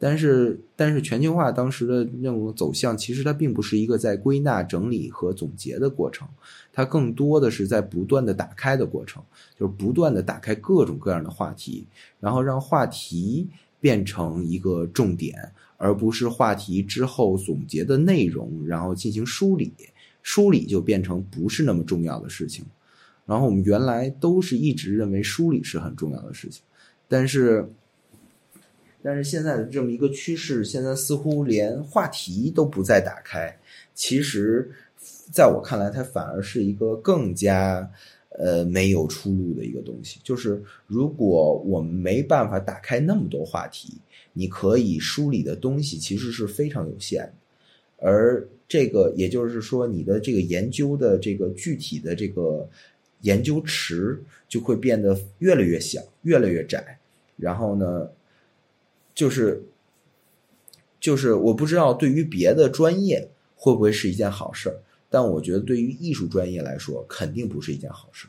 [0.03, 6.27] 但是，但是全球化当时的那种走向，其实它并不是一个在归纳、整理和总结的过程，
[6.73, 9.23] 它更多的是在不断的打开的过程，
[9.57, 11.87] 就是不断的打开各种各样的话题，
[12.19, 13.47] 然后让话题
[13.79, 15.39] 变成一个重点，
[15.77, 19.71] 而不是话题之后总结的内容，然后进行梳理。
[20.21, 22.65] 梳理就变成不是那么重要的事情，
[23.25, 26.61] 然后我们原来都是一直认为梳理是很重要的事情，
[27.07, 27.69] 但是，
[29.03, 33.55] 但是现在的这么一个趋势，现在似乎连话题都不再打开。
[33.93, 34.71] 其实，
[35.31, 37.91] 在我看来，它反而是一个更加
[38.29, 40.19] 呃没有出路的一个东西。
[40.23, 43.93] 就是如果我们没办法打开那么多话题，
[44.31, 47.33] 你可以梳理的东西其实是非常有限的，
[48.07, 48.47] 而。
[48.65, 52.67] 这个也就是说，你的这个研究的这个具体的这个
[53.21, 56.97] 研究池就会变得越来越小，越来越窄。
[57.37, 58.09] 然后呢，
[59.13, 59.63] 就是
[60.99, 64.75] 就是我不知道对于别的专业会不会是一件好事，
[65.09, 68.27] 但我觉得对于艺术专业来说，肯定不是一件好事。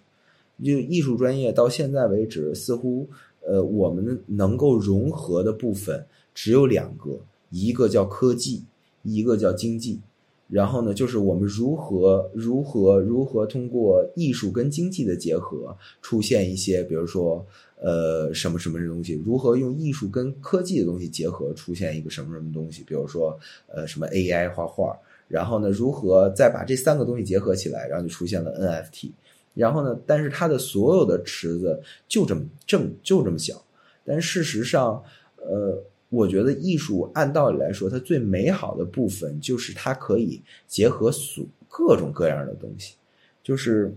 [0.62, 3.08] 就艺术专业到现在为止，似乎
[3.40, 7.18] 呃我们能够融合的部分只有两个，
[7.50, 8.62] 一个叫科技，
[9.02, 10.00] 一个叫经济。
[10.46, 17.44] 然后呢，就是我们如何如何如何通过艺术跟经济的结合，出现一些，比如说，
[17.84, 19.12] 呃，什么什么东西？
[19.24, 22.82] 如何用艺术跟科技的东西结合，出现一个什么什么东西？
[22.84, 24.96] 比如说，呃，什么 AI 画画？
[25.28, 29.10] 然后呢，如何再把这三个东西结合起来，然后就出现了 NFT？
[29.52, 33.62] 然后呢，但是它的所有的池子就这么正就这么小，
[34.04, 35.02] 但事实上，
[35.36, 35.82] 呃。
[36.10, 42.94] 我觉得艺术按道理来说，它最美好的部分就是它可以结合所各种各样的东西，
[43.42, 43.92] 就是，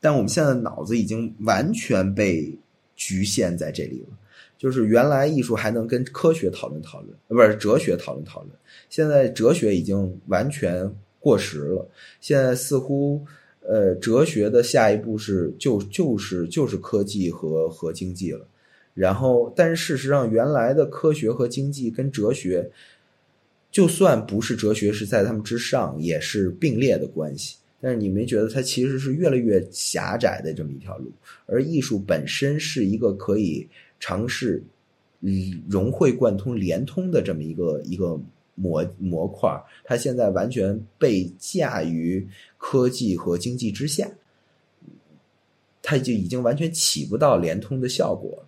[0.00, 2.54] 但我们现在脑子已经完全被
[2.98, 4.18] 局限在这里了。
[4.58, 8.50] 就是原来艺术还能跟科学讨论讨论，不是哲学讨论讨论，
[8.90, 11.88] 现在哲学已经完全过时了。
[12.20, 13.24] 现在似乎，
[13.60, 18.44] 呃，哲学的下一步是就就是就是科技和和经济了。
[18.94, 22.68] 然后，但是事实上，原来的科学和经济跟哲学，
[23.70, 27.58] 就算不是哲学是在他们之上，也是并列的关系。
[27.80, 31.12] 但是你没觉得它其实是越来越狭窄的这么一条路？
[31.46, 33.68] 而艺术本身是一个可以
[34.00, 34.62] 尝试，
[35.20, 38.20] 嗯，融会贯通、连通的这么一个一个
[38.56, 39.50] 模模块，
[39.84, 42.26] 它现在完全被架于
[42.56, 44.10] 科技和经济之下，
[45.80, 48.44] 它就已经完全起不到连通的效果。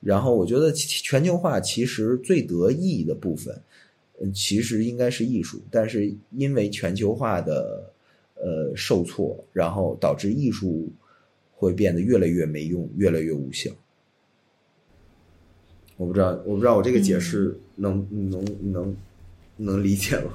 [0.00, 3.56] 然后我觉得全球化其实最得意的部分，
[4.20, 7.92] 嗯，其实应该是艺术，但是因为全球化的
[8.36, 10.88] 呃受挫，然后导致艺术
[11.52, 13.70] 会变得越来越没用，越来越无效。
[15.96, 18.96] 我不知道，我不知道我这个解释能能能
[19.56, 20.32] 能理解吗？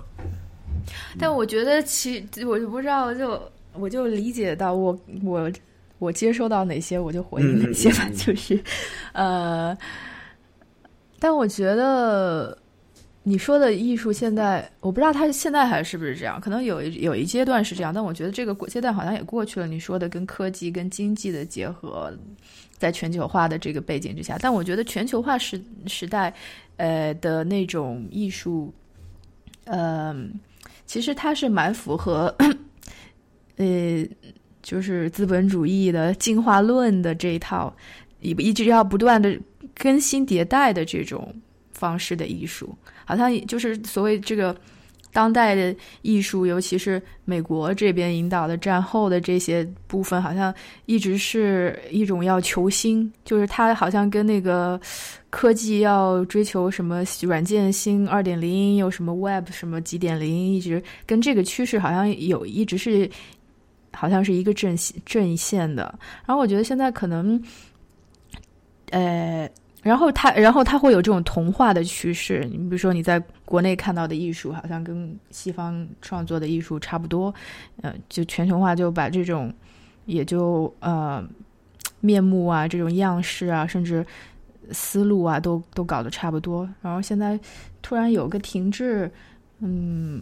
[1.20, 3.42] 但我觉得其我就不知道，就
[3.74, 5.52] 我就理解到我我。
[6.02, 8.10] 我接收到哪些，我就回应哪些吧。
[8.18, 8.60] 就是，
[9.14, 9.78] 呃，
[11.20, 12.58] 但我觉得
[13.24, 16.40] 你说的艺术现在，我不知道它现在还是不是这样。
[16.42, 19.68] 可能有一有一阶段是这样，但我觉得这个阶段好像也过去了。
[19.68, 22.12] 你说的跟科技、跟经济的结合，
[22.78, 26.34] 在全球化的这个背景之下，但我觉得全球化时时代，
[26.78, 28.74] 呃的那种艺术，
[29.66, 30.34] 嗯，
[30.86, 32.36] 其实它是蛮符合，
[33.58, 34.06] 呃。
[34.64, 37.76] 就是资本主义的进化论的这一套，
[38.20, 39.36] 一一直要不断的
[39.74, 41.34] 更新迭代的这种
[41.74, 42.78] 方式的艺术，
[43.12, 44.56] 好像就是所谓这个
[45.12, 50.54] 当代的艺术，尤其是美国这边引导的战后的这些部分，好像
[50.86, 54.80] 一直是一种要求新，就是它好像跟那个
[55.30, 63.10] 科技要追求什么软件新二点零，有什么 Web 什么几点零，一直跟这个趋势好像有一直是。
[63.94, 64.74] 好像是一个正
[65.06, 65.84] 正线的，
[66.26, 67.40] 然后我觉得现在可能，
[68.90, 69.48] 呃，
[69.82, 72.48] 然后它，然后它会有这种同化的趋势。
[72.52, 77.34] 你比如说，你在国内看到的艺术，好像跟西方创作的艺术差不多，
[77.82, 79.54] 呃，就全球化就把这种
[80.06, 81.24] 也就呃
[82.00, 84.06] 面目啊、这种样式啊，甚至
[84.72, 86.70] 思路啊，都都搞得差不多。
[86.82, 87.40] 然后现在
[87.82, 89.12] 突然有个停滞，
[89.60, 90.22] 嗯。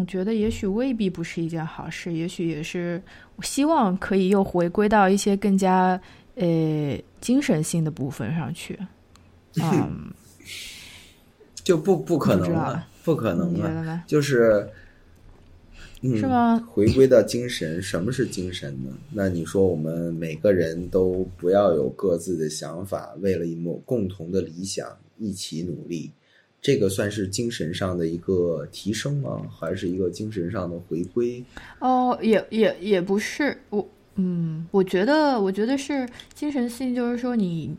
[0.00, 3.02] 我觉得也许未必不是一件好事，也许也是
[3.42, 6.00] 希望可以又回归到一些更加
[6.36, 8.78] 呃精神性的部分上去。
[9.60, 10.12] 嗯，
[11.64, 14.68] 就不不可能了，不可能了，就是
[16.02, 16.64] 是吗？
[16.70, 18.90] 回归到精神，什么是精神呢？
[19.10, 26.12] 那你说我们每个人都不要有各自的想法，为了一某共同的理想一起努力。
[26.60, 29.42] 这个算是精神上的一个提升吗？
[29.50, 31.42] 还是一个精神上的回归？
[31.80, 33.88] 哦，也也也不是，我
[34.20, 37.74] 嗯，我觉得，我觉得是精神性，就是说你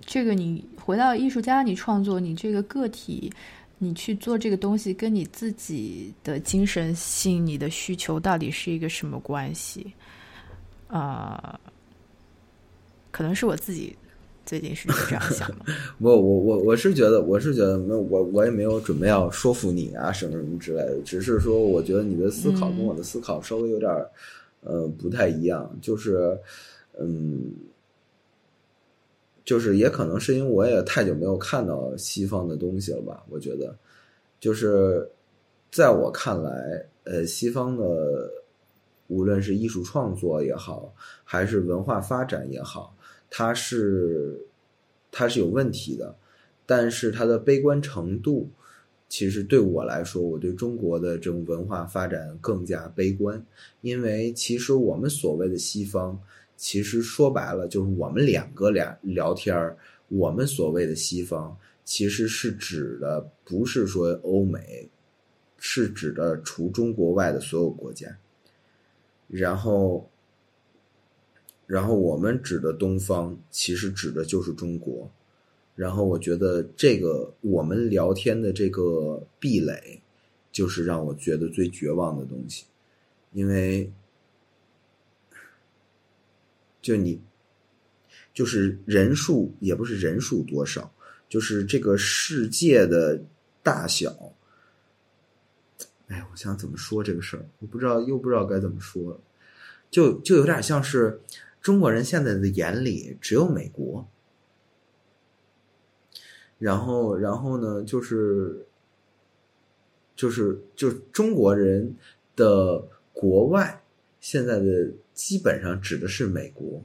[0.00, 3.32] 这个你回到艺术家，你创作，你这个个体，
[3.78, 9.92] 你去做这个东西，跟你自己的精神性、你的需求到底是一个什么关系？
[10.88, 11.58] 啊，
[13.10, 13.96] 可能是我自己。
[14.46, 15.66] 最近是这样想的，
[16.00, 23.90] 我我我我是觉得，我是觉得，没我我也没有准备要说服你啊，什么什么之类的，只是说，我觉得你的思考跟我的思考稍微有点
[24.62, 26.38] 呃不太一样，就是
[26.98, 27.52] 嗯，
[29.44, 33.24] 就是也可能是因为我也太久没有看到西方的东西了吧？
[33.28, 33.76] 我觉得，
[34.40, 35.08] 就是
[35.70, 38.30] 在我看来，呃，西方的
[39.06, 40.92] 无论是艺术创作也好，
[41.24, 42.94] 还是文化发展也好，
[43.30, 44.38] 它是
[45.10, 46.14] 它是有问题的，
[46.66, 48.50] 但是它的悲观程度，
[49.08, 53.42] 其实对我来说，我对中国的这种文化发展更加悲观，
[53.80, 56.20] 因为其实我们所谓的西方，
[56.56, 59.76] 其实说白了就是我们两个俩聊天儿，
[60.08, 64.88] 我们所谓的西方，其实是指的不是说欧美，
[65.56, 68.06] 是指的除中国外的所有国家。
[69.26, 70.10] 然后，
[71.66, 75.10] 然后我们指的东方，其实指的就是中国。
[75.78, 80.02] 然后我觉得这个我们聊天的这个壁垒，
[80.50, 82.64] 就是让我觉得最绝望的东西，
[83.32, 83.88] 因为
[86.82, 87.20] 就你，
[88.34, 90.92] 就是人数也不是人数多少，
[91.28, 93.22] 就是这个世界的
[93.62, 94.32] 大小。
[96.08, 99.20] 哎，我想怎么说这个事儿，我不知道，又不知道该怎么说，
[99.92, 101.20] 就就有点像是
[101.60, 104.08] 中国人现在的眼里只有美国，
[106.58, 108.66] 然后，然后呢，就是，
[110.16, 111.94] 就是，就中国人
[112.34, 112.82] 的
[113.12, 113.80] 国外
[114.20, 116.82] 现在的基本上指的是美国，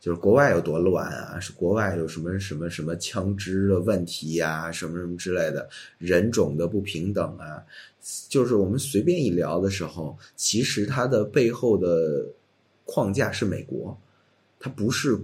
[0.00, 5.68] 就是国外有多乱啊，是国外有什么什么什么枪支的问题呀、什么什么之类的，
[5.98, 7.64] 人种的不平等啊，
[8.28, 12.26] 就是我们随便一聊的时候，其实它的背后的
[12.84, 13.96] 框架是美国，
[14.58, 15.16] 它不是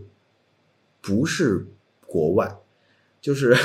[1.01, 1.67] 不是
[2.07, 2.57] 国外，
[3.21, 3.57] 就是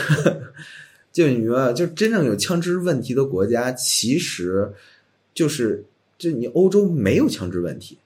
[1.11, 4.71] 就你说，就真正有枪支问题的国家，其实
[5.33, 5.83] 就是
[6.17, 7.97] 就你欧洲没有枪支问题。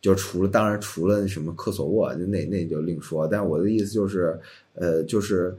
[0.00, 3.26] 就除了当然除了什么科索沃，就那那就另说。
[3.26, 4.38] 但我的意思就是，
[4.74, 5.56] 呃，就是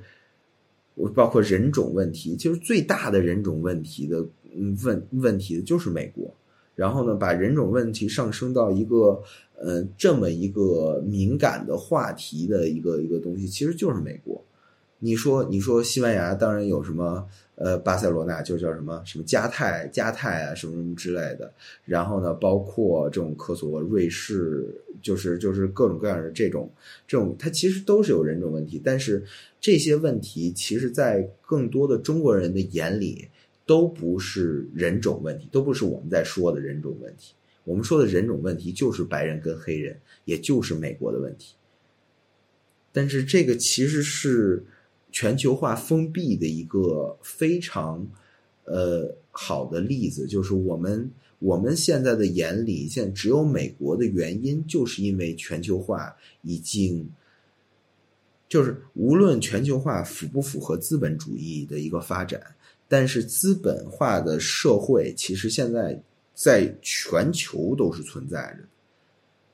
[0.95, 4.25] 我包括人种问题，其实最大的人种问题的
[4.83, 6.33] 问问题的就是美国。
[6.75, 9.21] 然后呢，把人种问题上升到一个
[9.59, 14.43] 呃这么一个敏感的话题的一个一个东西，其实就是美国。
[14.99, 21.53] 你说你说西班牙当然有什么呃巴塞罗那就叫什么什么加泰加泰啊什么什么之类的，
[21.85, 24.65] 然后呢，包括这种科索沃、瑞士，
[24.99, 26.67] 就是就是各种各样的这种
[27.07, 29.23] 这种，它其实都是有人种问题，但是
[29.61, 33.27] 这些问题其实，在更多的中国人的眼里，
[33.67, 37.35] 都不是人种问题，都不是我们在说的人种问题。
[37.67, 41.55] 我们说的人种问题就是白人跟黑人，也就是美国的问题。
[42.93, 44.63] 但是这个其实是
[45.11, 48.07] 全球化封闭的一个非常
[48.63, 57.09] 呃好的例子，就是我们我们现在的眼里，现在只有美国的原因，就是因为全球化已经，
[58.47, 62.41] 就是无论全球化符不符合资本主义的一个发展，
[62.87, 66.01] 但是资本化的社会其实现在
[66.37, 68.67] 在全球都是存在着的。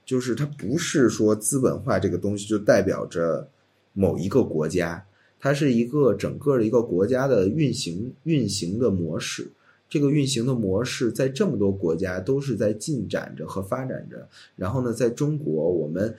[0.05, 3.49] 就是它不是说资本化这个东西就代表着
[3.93, 5.05] 某一个国家，
[5.39, 9.49] 它是一个整个的一个国家的运行运行的模式。
[9.88, 14.27] 这个运行的模式在这么多国家都是在进展着和发展着。
[14.57, 16.13] 然后呢，在中国，我们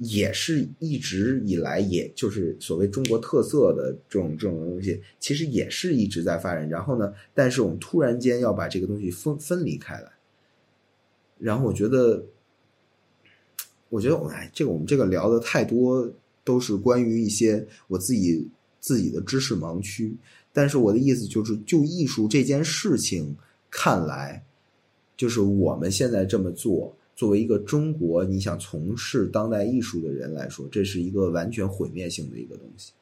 [0.00, 6.68] 也是一直以来，也就是所谓中国特色的这种这种东西，其实也是一直在发展。
[6.68, 10.10] 然后呢，但是我们突然间要把这个东西分分离开来，
[11.38, 12.26] 然后我觉得。
[13.92, 16.08] 我觉得，哎，这个我们这个聊的太多，
[16.44, 18.48] 都是关于一些我自己
[18.78, 20.16] 自己的知识盲区。
[20.52, 23.36] 但是我的意思就是，就艺术这件事情
[23.68, 24.44] 看来，
[25.16, 32.94] 就是我们现在这么做，作为一个中国你想从事当代艺术的人来说，这是一个完全毁灭性的一个东西。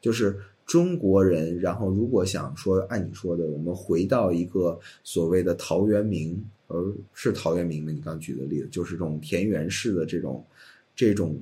[0.00, 6.42] 就是中国人，然后如果想说按你说的，我们回到一个所谓的陶渊明。
[6.68, 10.44] 而是陶渊明的，你刚举的例子，就是这种田园式的这种，
[10.96, 11.38] 这种，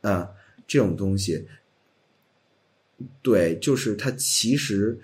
[0.00, 0.28] 啊，
[0.66, 1.46] 这种东西，
[3.22, 4.98] 对，就是它其实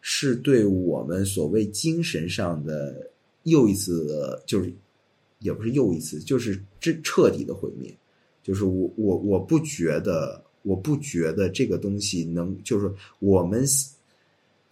[0.00, 3.08] 是对我们所谓精神上的
[3.44, 4.72] 又一次，就是
[5.38, 7.94] 也不是又一次，就是这彻底的毁灭。
[8.42, 13.64] 就是我我我不觉得，我不觉得这个东西能，就是我们。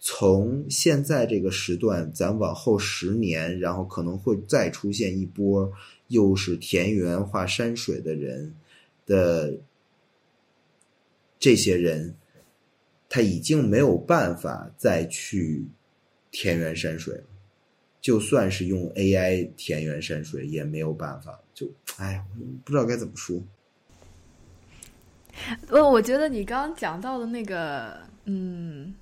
[0.07, 5.71] 从现在这个时段，咱往后十年，然后可能会再出现一波，
[6.09, 8.53] 又是田园画山水的人
[9.07, 9.57] 的
[11.39, 12.13] 这些人，
[13.09, 15.65] 他已经没有办法再去
[16.29, 17.23] 田园山水了。
[18.05, 21.39] 就算是用 AI 田园山水，也没有办法。
[21.55, 22.23] 就哎，
[22.63, 23.41] 不知道该怎么说。
[25.69, 28.93] 呃，我觉得你刚刚讲到的那个，嗯。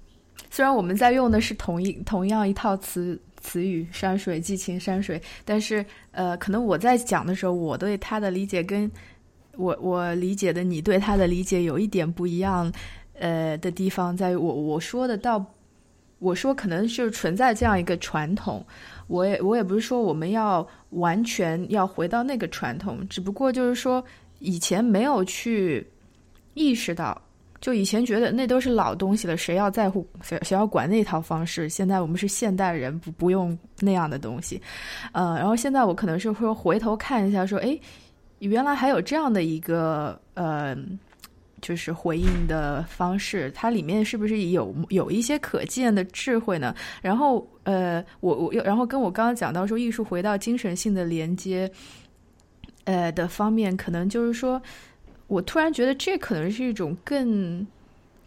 [0.50, 8.90] 虽然我们在用的是同一同样一套词词语山水激情山水，但是呃，可能我在讲的时候，我对他的理解跟
[9.58, 12.72] 我我理解的你对他的理解有一点不一样，
[13.20, 15.46] 呃的地方在于我我说的到
[16.20, 18.66] 我说可能是存在这样一个传统，
[19.14, 24.04] 我也我也不是说我们要完全要回到那个传统，只不过就是说
[24.40, 25.86] 以前没有去
[26.56, 27.22] 意识到。
[27.62, 31.70] 就以前觉得那都是老东西了，谁要在乎谁谁要管那套方式？
[31.70, 34.62] 现在我们是现代人，不不用那样的东西，
[35.14, 37.80] 呃，然后现在我可能是说回头看一下，说，哎，
[38.40, 40.76] 原来还有这样的一个呃，
[41.64, 46.76] 就是回应的方式，它里面是不是有有一些可见的智慧呢？
[47.02, 51.72] 然后，呃，我我又然后跟我刚刚讲到说，艺术回到精神性的连接，
[52.84, 54.62] 呃的方面，可能就是说。
[55.28, 57.66] 我突然觉得这可能是一种更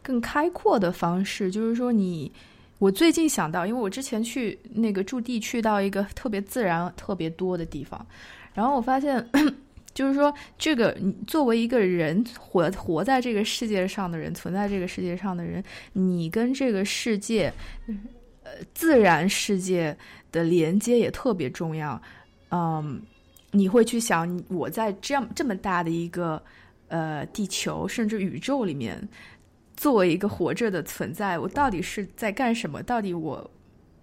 [0.03, 2.33] 更开阔的方式，就是说，你
[2.79, 8.05] 我最近想到，因为我之前去那个驻地，去到一个特别自然特别多的地方，
[8.55, 9.25] 然后我发现，
[9.97, 17.53] 就是说，这个你作为一个人活活在这个世界上的人，存在这个世界上的人，你跟这个世界，
[18.45, 19.97] 呃，自然世界
[20.31, 22.01] 的连接也特别重要。
[22.51, 23.01] 嗯，
[23.53, 26.41] 你会去想，我在这样这么大的一个。
[26.89, 28.97] 呃，地球甚至宇宙里面，
[29.77, 32.81] 作为一个活着的存在，我到底是在干什么？
[32.81, 33.51] 到底我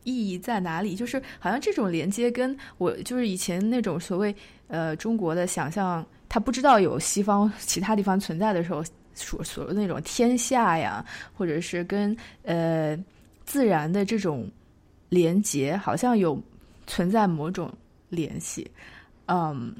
[0.03, 0.95] 意义在哪里？
[0.95, 4.35] 就是好像这种连接，跟我就是以前那种所谓
[4.67, 8.83] 呃中国的想象，他不知道有西方其他地方存在的时候，
[9.13, 12.97] 所所谓那种天下呀，或者是跟呃
[13.45, 14.49] 自然的这种
[15.09, 16.41] 连接，好像有
[16.87, 17.71] 存在某种
[18.09, 18.69] 联系，
[19.27, 19.73] 嗯。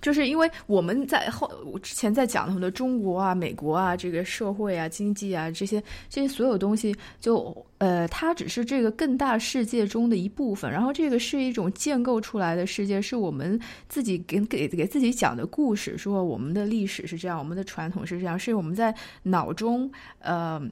[0.00, 10.70] 就是因为我们在后，我之前在讲很多中国啊、美国啊，这个社会啊、经济啊这些这些所有东西，就呃，它只是这个更大世界中的一部分。
[10.70, 18.94] 然后这个是一种建构出来的世界，是我们自己给给给自己讲的故事，说我们的历史是这样，我们的传统是这样，是我们在
[19.24, 19.90] 脑中
[20.20, 20.62] 呃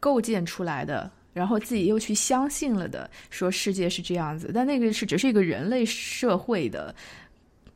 [0.00, 4.50] 构建出来的，然后自己又去相信了的，说世界是这样子。
[4.54, 6.94] 但那个是只是一个人类社会的。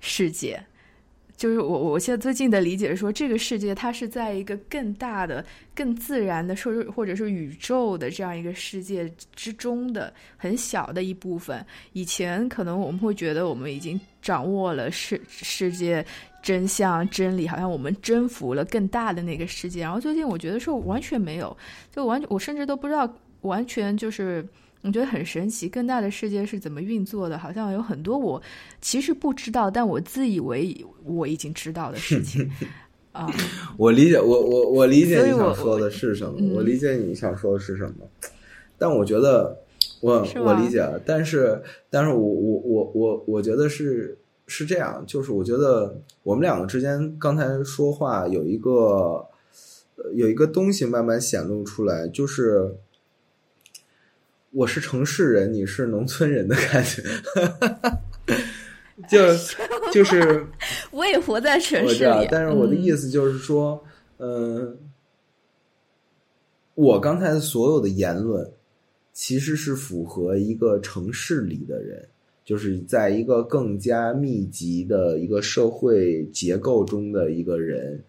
[0.00, 0.62] 世界，
[1.36, 5.44] 就是我我现在最近的理解是说，这个世界它是在一个更大的、
[5.74, 11.64] 更自然的，说或者是宇宙的这样一个世界之中的很小的一部分。
[11.92, 16.04] 以前可能我们会觉得我们已经掌握了世世界
[16.42, 19.80] 真相真理，好像我们征服了更大的那个世界。
[19.82, 21.56] 然后最近我觉得说完全没有，
[21.92, 24.44] 就完全我甚至都不知道，完全就是。
[24.82, 27.36] 我觉得很神奇，更大的世界是怎么运作的？
[27.36, 28.40] 好像有很多我
[28.80, 30.74] 其实不知道，但我自以为
[31.04, 32.48] 我已经知道的事情
[33.12, 33.28] 啊。
[33.76, 36.54] 我理解，我我我理解你想说的是什么？
[36.54, 38.08] 我理解你想说的是什么？
[38.78, 39.58] 但我觉得，
[40.00, 41.60] 我我理解了，但是，
[41.90, 44.16] 但是我我我我我觉得是
[44.46, 49.26] 是这样，就是我觉得我们两个之间刚才说话有一个
[50.14, 52.76] 有一个东西慢慢显露出来，就是。
[54.50, 57.02] 我是城市人，你是农村人的感觉，
[59.08, 59.18] 就
[59.92, 60.44] 就是
[60.90, 63.82] 我也活在城市里，但是我的意思就是说，
[64.18, 64.76] 嗯，
[66.74, 68.50] 我刚才的所有的言论
[69.12, 72.08] 其实是符合一个城市里的人，
[72.42, 78.02] 就是在一个更加密集的一个社会结构中的一个人，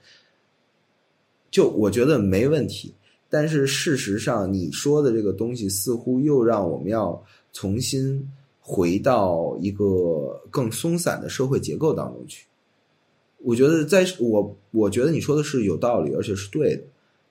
[1.51, 2.93] 就我觉得没问题。
[3.29, 7.23] 但是事实上，你说的这个东西似乎又让我们要
[7.53, 8.27] 重新
[8.59, 12.47] 回到一个更松散的社会结构当中去。
[13.41, 16.83] 我觉得，在我我觉得你说的是有道理，而且是对的。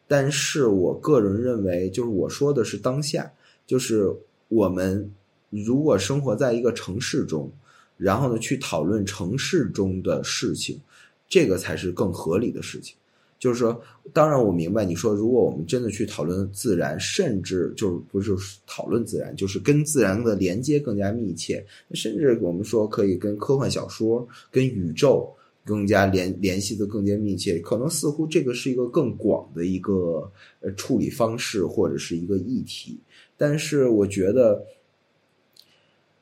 [0.06, 3.30] 但是我个人认为，就是我说的是当下，
[3.66, 4.10] 就是
[4.48, 5.12] 我们
[5.50, 7.50] 如果生活在一个城市中，
[7.96, 10.80] 然后呢去讨论城市中的事情，
[11.28, 12.96] 这个才是更合理的事情。
[13.38, 13.80] 就是说，
[14.12, 18.36] 当然我明白你说，如果我们真的去讨论自然，甚至就是不是
[18.66, 25.32] 讨论自然，就是跟自然的连接更加密切，甚至我们说可以跟科幻小说、跟宇宙
[25.64, 30.28] 更加联联系的更加密切，可能似乎这个是一个更广的一个
[30.60, 32.98] 呃处理方式或者是一个议题。
[33.36, 34.64] 但是我觉得，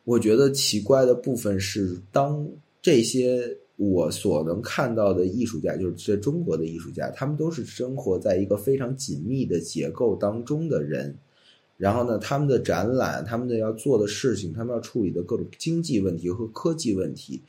[0.04, 2.46] 我觉得奇怪的部分是，当
[2.82, 3.56] 这些。
[3.76, 11.16] 我所能看到的艺术家，就是在中国的艺术家，他们都是生活在一个非常紧密的结构当中的人。
[11.76, 17.42] 然后呢，他们的展览，他们的要做的事情，他们要处理的各种经济问题和科技问题，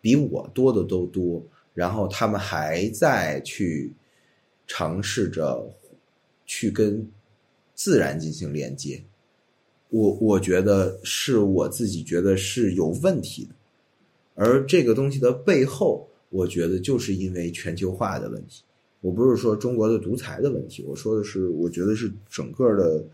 [0.00, 1.46] 比我多的都多。
[1.72, 3.94] 然后他们还在去
[4.66, 5.72] 尝试着
[6.44, 7.08] 去跟
[7.76, 9.04] 自然进行连接。
[9.88, 13.54] 我我觉得是我自己觉得是有问题的，
[14.42, 18.64] 而这个东西的背后，我觉得就是因为全球化的问题。
[19.02, 23.04] 我不是说中国的独裁的问题，我说的是，我觉得是整个的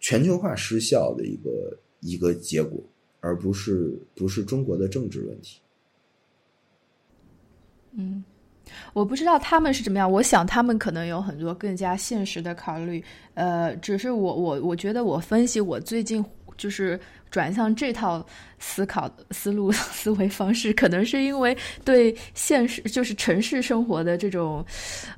[0.00, 2.80] 全球化失效的一个一个结果，
[3.20, 5.60] 而不是不是中国的政治问题。
[7.92, 8.24] 嗯。
[8.92, 13.02] 我不知道他们是怎么样，我想他们可能有很多更加现实的考虑。
[13.32, 16.22] 呃，只是我我我觉得我分析我最近
[16.58, 18.24] 就是转向这套
[18.58, 24.62] 思考思路 思维方式，可能是因为对现实就是城市生活的这种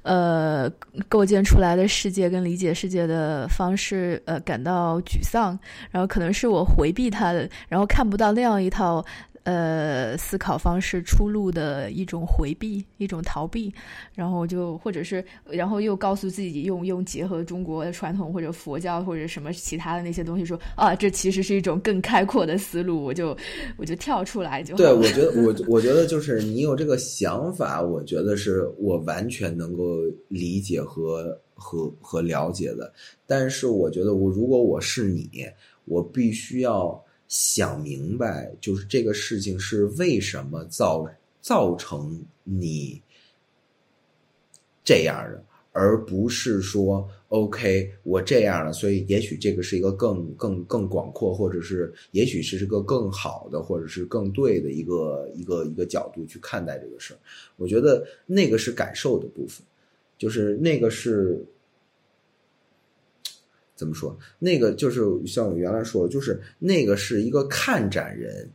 [0.03, 0.71] 呃
[1.09, 5.59] 构建出来的世界跟理解世界的方式呃感到沮丧，
[5.91, 9.05] 然后可能是我回避他的，然后看不到那样一套。
[9.45, 13.73] 呃，思考方式出路的一种回避，一种逃避，
[14.15, 23.35] 然后就或者是，然后又告诉自己用用结合中国的传统或者佛教或者什么其他的那些东西说啊，这其实是一种更开阔的思路，我就
[23.79, 24.77] 我就跳出来就。
[24.77, 32.93] 对，我觉得我 我觉得就是你有这个想法，我觉得是我完全能够理解和和和了解的。
[33.27, 35.31] 但是我觉得我如果我是你，
[35.87, 37.03] 我必须要。
[37.31, 41.09] 想明白，就是这个事情是为什么造
[41.41, 43.01] 造成你
[44.83, 57.19] 这样的，而不是说 OK 我这样了，所以也许这个是一个更更更广阔，或者是也许是个更好的，或者是更对的一个一个一个角度去看待这个事儿。
[57.57, 59.65] 我觉得那个是感受的部分，
[60.19, 61.47] 就是那个是。
[63.81, 64.15] 怎么说？
[64.39, 68.47] 那个就是像我原来说，就是那个是一个看展人，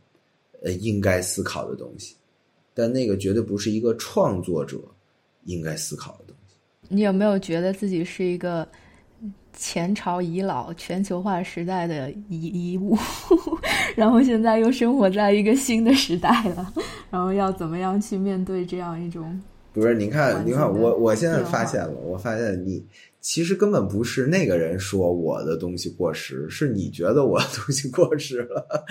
[0.62, 2.14] 呃，应该思考的东西，
[2.72, 4.78] 但那个绝对不是一个创作者
[5.46, 6.54] 应该思考的东西。
[6.88, 8.68] 你有没有觉得自己是一个
[9.52, 12.96] 前朝遗老、全球化时代的遗遗物，
[13.96, 16.72] 然后现在又生活在一个新的时代了，
[17.10, 19.42] 然后要怎么样去面对这样一种？
[19.72, 22.86] 不是，你看，你看，我我现在发现了，我发现你。
[23.26, 28.86] 其实根本不是那个人说我的东西过时，是你觉得我的东西过时了。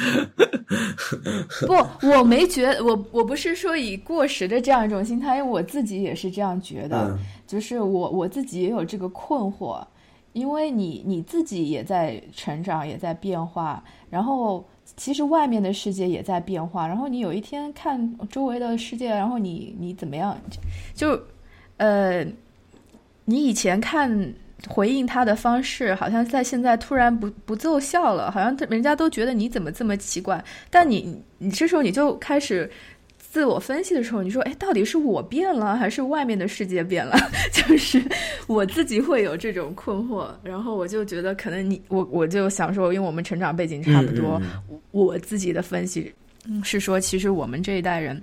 [1.66, 1.74] 不，
[2.10, 7.18] 我没觉，我我不是说以过时的这样一种心态，因为我自己也是这样觉得，
[7.48, 9.82] 就是我我自己也有这个困惑，
[10.34, 14.68] 因为你你自己也在成长，也在变化，然后
[14.98, 20.38] 其实外面的世界也在变化，然后你有一天看周围的世界，然后你你怎么样，
[20.94, 21.18] 就
[21.78, 22.28] 呃。
[23.26, 24.34] 你以前看
[24.68, 30.44] 回应他的方式，好像在现在突然不不奏效了，好像人家都觉得你怎么这么奇怪。
[30.70, 32.70] 但你你这时候你就开始
[33.18, 37.18] 自我分析的时候，你说，哎，到底是我变了，还是外面的世界变了？
[37.52, 38.02] 就是
[38.48, 40.28] 我自己会有这种困惑。
[40.42, 44.42] 然后我就觉得，可能你我我就想说，因为我们成长背景差不多，
[44.92, 46.14] 我自己的分析
[46.64, 48.22] 是说，其实我们这一代人。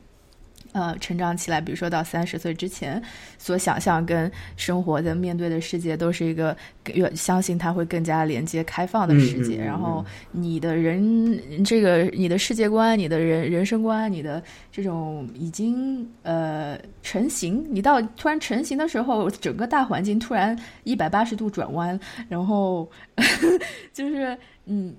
[0.73, 3.01] 呃，成长起来，比如说到三十岁之前，
[3.37, 6.57] 所想象跟生活的面对的世界，都是一个
[6.95, 9.59] 越相信它会更加连接、开放的世界。
[9.63, 22.01] 然后你的人，这个你的世界观、你的人人生观、你的这种已经呃成型，你到突然成型的时候，整个大环境突然一百八十度转弯，
[22.31, 22.91] 然后
[23.93, 24.95] 就是嗯，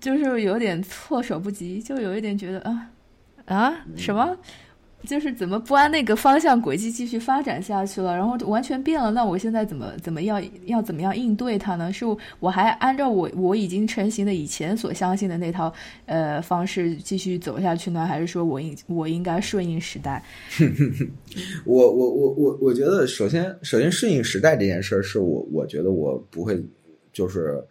[0.00, 2.90] 就是有点措手不及，就有一点觉得啊
[3.44, 4.34] 啊什么。
[5.06, 9.10] 就是怎么不按那个方向轨迹继续发展下去了，然后完全变了。
[9.12, 11.92] 那我现在怎么怎么要要怎么样应对它呢？
[11.92, 12.04] 是
[12.40, 15.72] 我还按照我我已经成型的以前所相信的那套
[16.06, 20.22] 呃方式继续走下去呢，还是说我应我应该顺应时代？
[21.64, 26.60] 我我我我我觉得，首先首先顺应时代这件事儿，是我我觉得我不会
[27.12, 27.62] 就是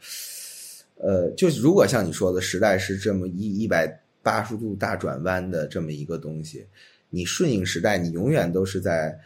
[0.95, 6.65] 呃，就如果像你说的时代是这么一一百八十度大转弯的这么一个东西。
[7.09, 9.17] 你顺应时代，你永远都是在，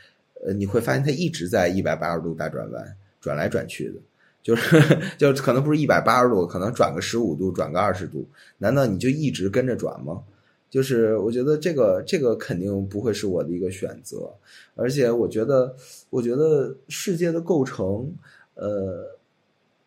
[0.46, 3.96] 呃，你会发现它一直在一百八十度大转弯，转来转去的，
[4.44, 4.80] 就是
[5.18, 8.28] 就可能不是一百八十度，可能转个十五度，转个二十度，
[8.60, 10.22] 难道你就一直跟着转吗？
[10.70, 14.32] 就是我觉得这个这个肯定不会是我的一个选择，
[14.76, 15.76] 而且我觉得
[16.12, 18.14] 我觉得世界的构成，
[18.54, 19.18] 呃，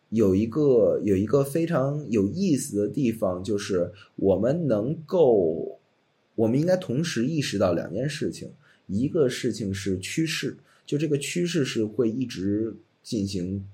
[0.09, 5.74] 有一个有一个非常有意思的地方，就是我们能够。
[6.35, 8.51] 我们应该同时意识到两件事情，
[8.87, 10.55] 一个事情是趋势，
[10.85, 13.65] 就这个趋势是会一直进行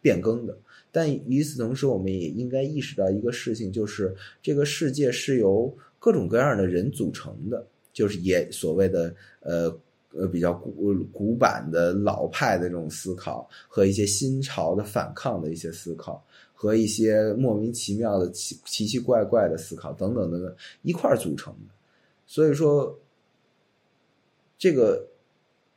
[0.00, 0.56] 变更的。
[0.90, 9.78] 但与此同时，我们也应该意识到一个事情，就是这个世界是由各种各样的人组成的，就是也所谓的呃
[10.12, 16.24] 呃比较古古板的老派的这种思考，和一些新潮的反抗的一些思考，
[16.54, 21.74] 和一些莫名其妙的奇奇奇怪怪的思考等等等等一块儿组成的。
[22.26, 23.00] 所以说，
[24.58, 25.08] 这个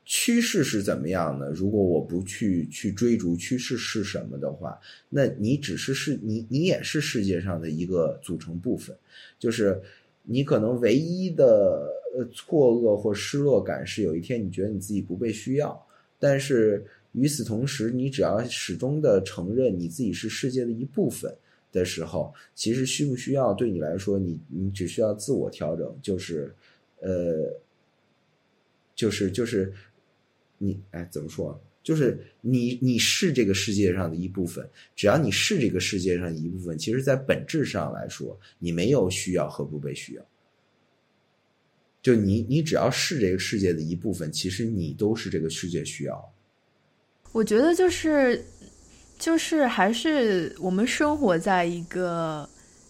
[0.03, 1.49] 趋势是怎么样呢？
[1.51, 8.97] 如果我不去去追逐趋势是什么的话，那你只是是你你也是世界上的一个组成部分，
[9.37, 9.79] 就是
[10.23, 21.31] 你可能唯一的呃错愕或失落感是有一天你觉得你自己不被需要，但是与此同时，你只要始终的承认你自己是世界的一部分
[21.71, 26.55] 的时候，其实需不需要对你来说，你你只需要自我调整，就是
[27.01, 27.59] 呃。
[28.95, 29.71] 就是就是
[30.57, 31.57] 你哎，怎么说？
[31.81, 40.25] 就是你你是这个世界上的一部分，只要你是这个世界上一部分，其实，在本质上来说，你没有需要和不被需要。
[42.01, 46.33] 就你你只要是这个世界的一部分，其实你都是这个世界需要。
[47.31, 48.43] 我觉得就是
[49.19, 52.49] 就是还是我们生活在一个。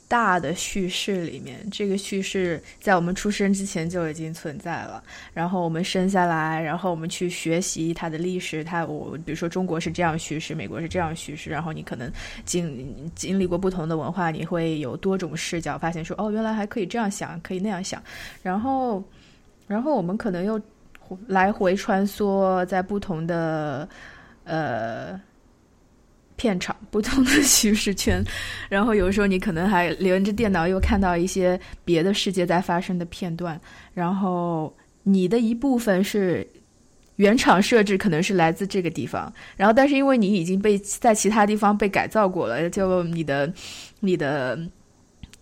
[0.09, 5.03] 大的叙事里面，这个叙事在我们出生之前就已经存在了。
[5.35, 8.63] 然后我们生下来，然后我们去学习它的历史。
[8.63, 11.51] 它我比如说中国是这样叙事，美国是这样叙事。
[11.51, 12.11] 然后你可能
[12.43, 18.01] 经经历过不同的文化，你会有多种视角，发现说哦，原来还可以这样想，可以那样想。
[18.41, 19.03] 然后，
[19.67, 20.59] 然后我们可能又
[21.27, 23.87] 来回穿梭在不同的
[24.43, 25.21] 呃。
[26.39, 28.23] 片场不同的叙事圈，
[28.69, 33.59] 然后有时候你可能还连着电脑又看到一些别的世界在发生的片段，
[33.93, 36.47] 然后你的一部分是
[37.17, 43.51] 原厂设置可能是来自这个地方，然后但是因为你已经被在其他地方被改造过了，就你的
[43.99, 44.57] 你的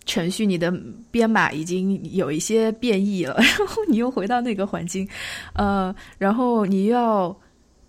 [0.04, 0.68] 程序、你的
[1.12, 5.08] 编码已经有一些变异了，然后你又回到那个环境，
[5.52, 7.38] 呃，然后你要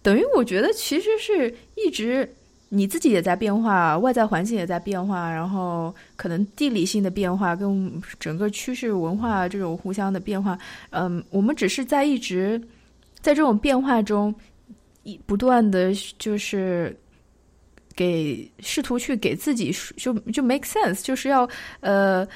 [0.03, 2.35] 等于我觉得其实是一直。
[2.69, 10.57] 你自己也在变化，外在环境也在变化，然后可能地理性的变化跟整个趋势文化这种互相的变化，
[10.91, 12.61] 嗯，我们只是在一直
[13.19, 14.33] 在这种变化中，
[15.03, 16.95] 一不断的就是
[17.95, 21.49] 给试图去给自己就就 make sense，就是要
[21.81, 22.27] 呃。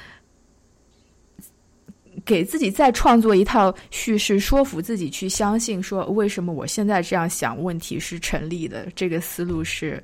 [2.24, 8.88] 给自己再创作一套叙事，说服自己去相信，说为什么我现在这样想问题是成立的？
[8.96, 10.02] 这个思路是，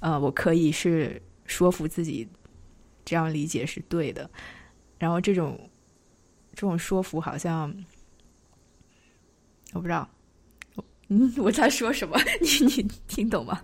[0.00, 2.28] 呃，我可以是说服自己
[3.04, 4.28] 这样理解是对的。
[4.98, 5.58] 然后这种
[6.54, 7.74] 这种说服好像
[9.72, 10.06] 我不知道，
[11.08, 12.18] 嗯，我在说什么？
[12.40, 13.62] 你你听懂吗？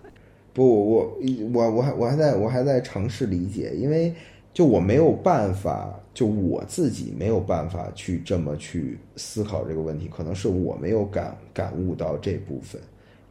[0.53, 1.19] 不，我
[1.53, 4.11] 我我还我还在我还在尝试理解，因为。
[4.53, 12.81] 就我没有办法，就我自己没有办法去这么去思考这个问题，可能是我没有感感悟到这部分，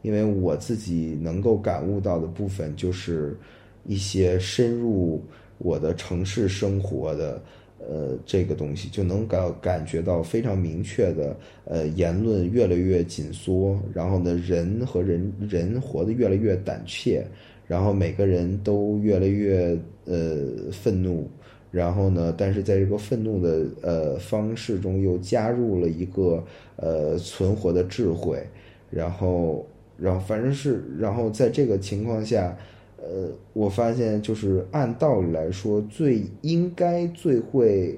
[0.01, 3.37] 因为我自己能够感悟到的部分，就是
[3.85, 5.23] 一些深入
[5.59, 7.43] 我的城市生活的
[7.79, 11.37] 呃这个东西，就能感感觉到非常明确的
[11.67, 17.27] 呃言论越来越紧缩，然后呢人和人人活得越来越胆怯。
[17.71, 21.29] 然后每个人都越来越呃愤怒，
[21.71, 26.45] 然后呢，但是在这个愤怒的呃方式中又加入了一个
[26.75, 28.45] 呃存活的智慧，
[28.91, 29.65] 然后
[29.97, 32.59] 然后反正是然后在这个情况下，
[32.97, 37.97] 呃，我发现就是按道理来说最应该最会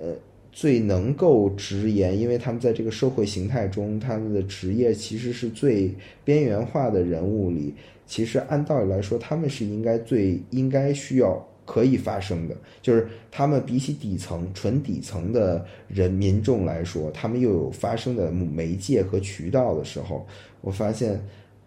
[0.00, 0.08] 呃
[0.50, 5.94] 最能够直言，因为他们在这个社会形态中，他们的职业其实是最
[6.24, 7.74] 边缘化的人物里。
[8.08, 20.26] 其实按道理来说，他们是应该最应该需要可以发生的，就是他们比起底层纯底层的人民众来说，他们又有发生的媒介和渠道的时候，
[20.62, 21.22] 我发现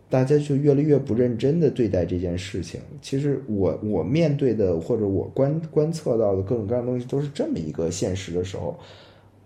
[0.09, 2.81] 大家就越来越不认真的对待这件事情。
[3.03, 8.77] 其实我我面对的或者我观观测到的各种各样东西都是这么一个现实的时候，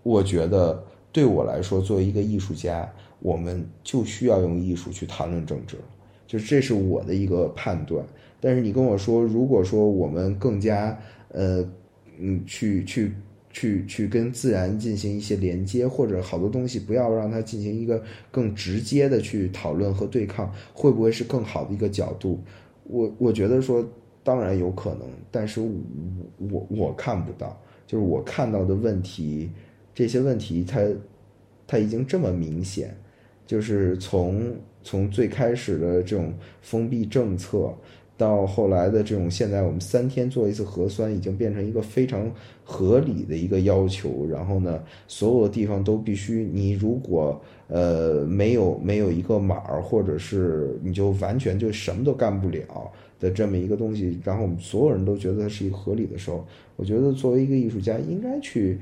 [0.01, 0.81] 我觉得
[1.11, 2.89] 对我来说，作为一个艺术家，
[3.19, 5.75] 我们就需要用艺术去谈论政治。
[6.27, 8.03] 就是这是我的一个判断，
[8.41, 10.97] 但是你跟我说，如果说我们更加
[11.29, 11.63] 呃
[12.17, 13.13] 嗯去去
[13.51, 22.39] 去去跟自然进行一些连接，或者好多东西不要让它进行一个更直接的去讨论和对抗，会不会是更好的一个角度？
[22.87, 23.87] 我我觉得说
[24.23, 25.69] 当然有可能，但是我
[26.37, 29.49] 我我看不到，就是我看到的问题，
[29.93, 30.81] 这些问题它
[31.67, 32.97] 它已经这么明显，
[33.45, 34.55] 就是从。
[34.85, 36.31] 从最开始的这种
[36.61, 37.73] 封闭政策，
[38.15, 42.31] 到后来的这种现在我们三天做一次核酸，已经变成一个非常
[42.63, 44.27] 合理的一个要求。
[44.29, 52.61] 然后呢，所有的地方都必须，你如果呃没有没有一个码儿，或者是你就完全就什么都干不了
[53.19, 56.45] 的这么一个东西，然后我们所有人都觉得它是一个合理的时候，
[56.75, 58.79] 我觉得作为一个艺术家应该去。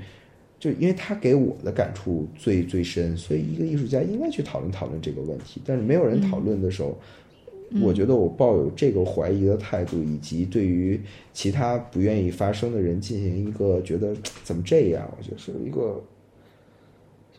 [0.63, 5.61] 就因为他给我的感触最最深，所以一个艺术家应该去讨论讨论这个问题。
[5.65, 6.97] 但是没有人讨论的时候，
[7.81, 10.97] 我觉得我抱有这个怀疑的态度，以及对于
[11.33, 14.15] 其他不愿意发声的人进行一个觉得
[14.45, 15.05] 怎么这样？
[15.17, 16.01] 我觉得是一个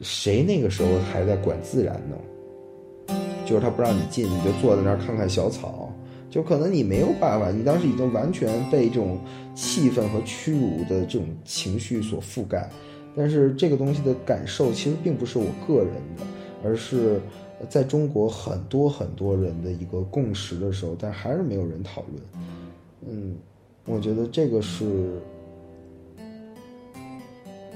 [0.03, 3.17] 谁那个时候还在管自然呢？
[3.47, 5.91] 就是他不让你进，你就坐在那儿看看小草，
[6.31, 9.19] 就可能你没有办法，你当时已经完全被这种
[9.55, 12.69] 气氛和屈辱的这种情绪所覆盖。
[13.17, 16.25] 但是这个东西的感受其实并不是我个人的，
[16.65, 17.21] 而是
[17.69, 22.23] 在中国很多很多人的一个共识的时候，但还是没有人讨论。
[23.09, 23.37] 嗯，
[23.87, 25.21] 我觉得这个是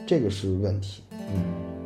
[0.07, 1.03] 这个是问题。
[1.13, 1.78] 嗯。